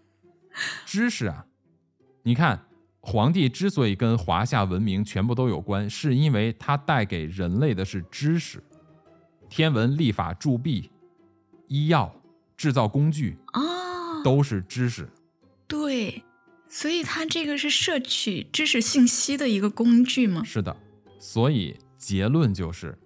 [0.85, 1.45] 知识啊，
[2.23, 2.65] 你看，
[2.99, 8.61] 皇帝之所以跟华夏文明全部都有关，是因为他带给人类的是知识，
[9.49, 10.91] 天文、历法、铸币、
[11.67, 12.13] 医药、
[12.57, 15.07] 制造工具哦，都是知识。
[15.65, 16.23] 对，
[16.67, 20.43] 所以他这个是摄取知识信息的一个工具吗。
[20.43, 20.75] 是的，
[21.19, 22.97] 所以结论就是，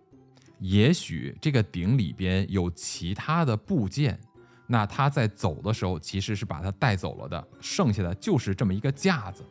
[0.60, 4.20] 也许这个鼎里边有其他的部件，
[4.68, 9.43] 那他在走的时候其实是把它带走了的，剩下的就是这么一个架子，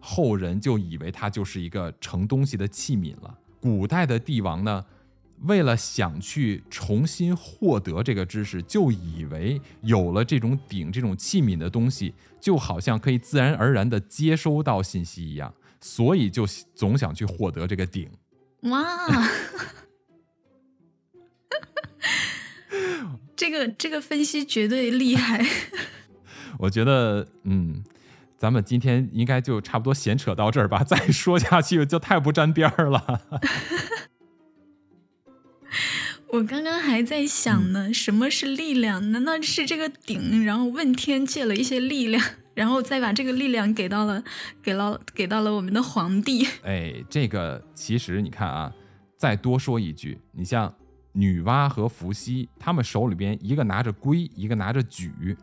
[0.00, 3.38] 后人就以为它就是一个盛东西的器皿了。
[3.60, 4.84] 古代的帝王呢，
[5.42, 16.44] 为了想去重新获得这个知识，就以为有了这种鼎、这种器皿的东西，就好像可以自然而然地接收到信息一样，所以就
[16.74, 18.08] 总想去获得这个鼎。
[18.62, 18.82] 哇，
[23.36, 25.44] 这个这个分析绝对厉害。
[26.58, 27.84] 我觉得，嗯，
[28.36, 33.22] 咱们今天应该就差不多闲扯到这儿吧， 再说下去就太不沾边儿了。
[36.30, 39.12] 我刚刚还在想呢，什么是力量？
[39.12, 42.22] 难道是这个鼎，然后问天借了一些力量，
[42.54, 44.22] 然后再把这个力量给到了，
[44.62, 46.46] 给了给到了我们的皇帝？
[46.64, 48.72] 哎，这个其实你看啊，
[49.16, 50.74] 再多说一句，你像
[51.18, 55.36] 女娲和伏羲，他们手里边一个拿着圭，一个拿着矩。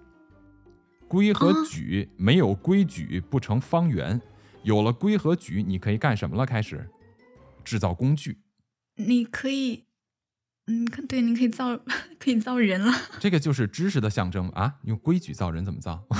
[1.05, 4.19] 圭和矩没有规矩不成方圆，
[4.63, 6.45] 有了圭和矩，你可以干什么了？
[6.45, 6.89] 开始
[7.65, 8.39] 制造工具。
[8.95, 9.83] 你可以。
[10.67, 11.77] 嗯，对，你可以造，
[12.17, 12.93] 可以造人了。
[13.19, 14.75] 这个就是知识的象征啊！
[14.83, 16.07] 用规矩造人怎么造？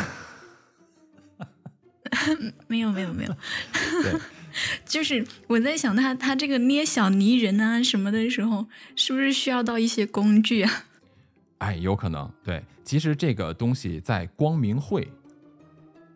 [2.68, 3.34] 没有，没有，没有。
[4.04, 4.20] 对，
[4.86, 10.86] 就是我在想，他他这个捏小泥人啊什么的时候，是不是需要到一些工具啊？
[11.60, 12.32] 哎，有可能。
[12.44, 15.08] 对，其实这个东西在光明会，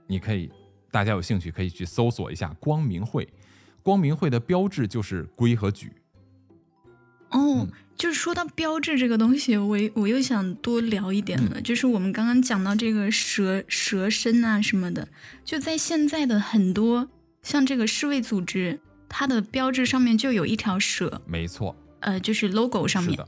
[0.08, 0.50] 你可以，
[0.92, 3.28] 大家有兴趣可以去搜索一下光明会。
[3.82, 5.92] 光明会的标志就是规和矩。
[7.30, 7.68] 哦。
[7.96, 11.62] 就是说到标志这个东西，我我又想多聊一点了。
[11.62, 15.06] 就是我们刚刚讲到这个蛇蛇身啊什么的，
[15.44, 17.10] 就在现在的很多
[17.42, 21.22] 像这个世卫组织，它的标志上面就有一条蛇。
[21.26, 21.76] 没错。
[22.02, 23.20] 呃，就是 logo 上面。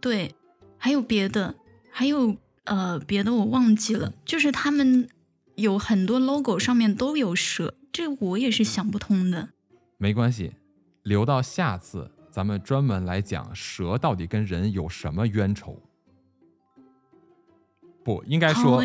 [0.00, 0.34] 对，
[0.78, 1.54] 还有别的，
[1.90, 4.12] 还有呃别的我忘记了。
[4.24, 5.08] 就是他们
[5.56, 9.50] 有很多 logo 上面都有蛇，这我也是想不通的。
[9.98, 10.52] 没关系，
[11.02, 12.10] 留到下次。
[12.30, 15.82] 咱们专门来讲蛇到底跟人有什么冤仇？
[18.10, 18.82] 不应该说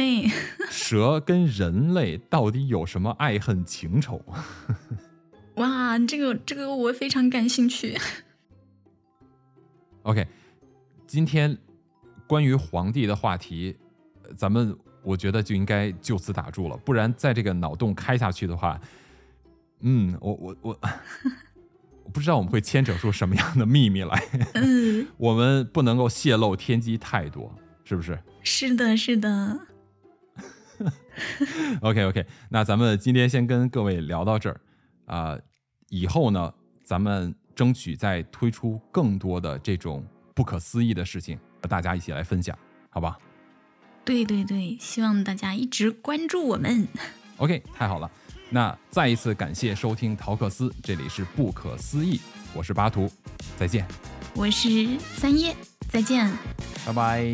[0.70, 4.22] 蛇跟人类到底有什么爱恨情仇？
[5.56, 7.98] 哇，这个这个我非常感兴趣。
[10.04, 10.28] OK，
[11.08, 11.58] 今天
[12.28, 13.76] 关于皇帝的话题，
[14.36, 18.80] 咱们我觉得就应该就此打住了，不然在这个脑洞开下去的话，
[19.80, 20.80] 嗯，我我我。
[22.06, 24.24] 我不知道我们会牵扯出什么样的秘密来，
[25.18, 27.52] 我们不能够泄露天机太多，
[27.84, 28.16] 是不是？
[28.46, 29.60] 是的，是的。
[31.82, 34.62] OK，OK，那咱们今天先跟各位聊到这儿
[35.06, 35.38] 啊，
[35.90, 42.58] 以后呢，咱们争取再推出更多的这种不可思议的事情和大家一起来分享，
[42.90, 43.18] 好吧？
[44.04, 46.88] 对对对，希望大家一直关注我们。
[47.38, 48.10] OK，太好了。
[48.50, 52.22] 那再一次感谢收听陶克斯，这里是不可思议，
[52.54, 53.12] 我是巴图，
[53.58, 53.88] 再见。
[54.36, 55.56] 我是三叶，
[55.90, 56.32] 再见。
[56.86, 57.26] 拜拜。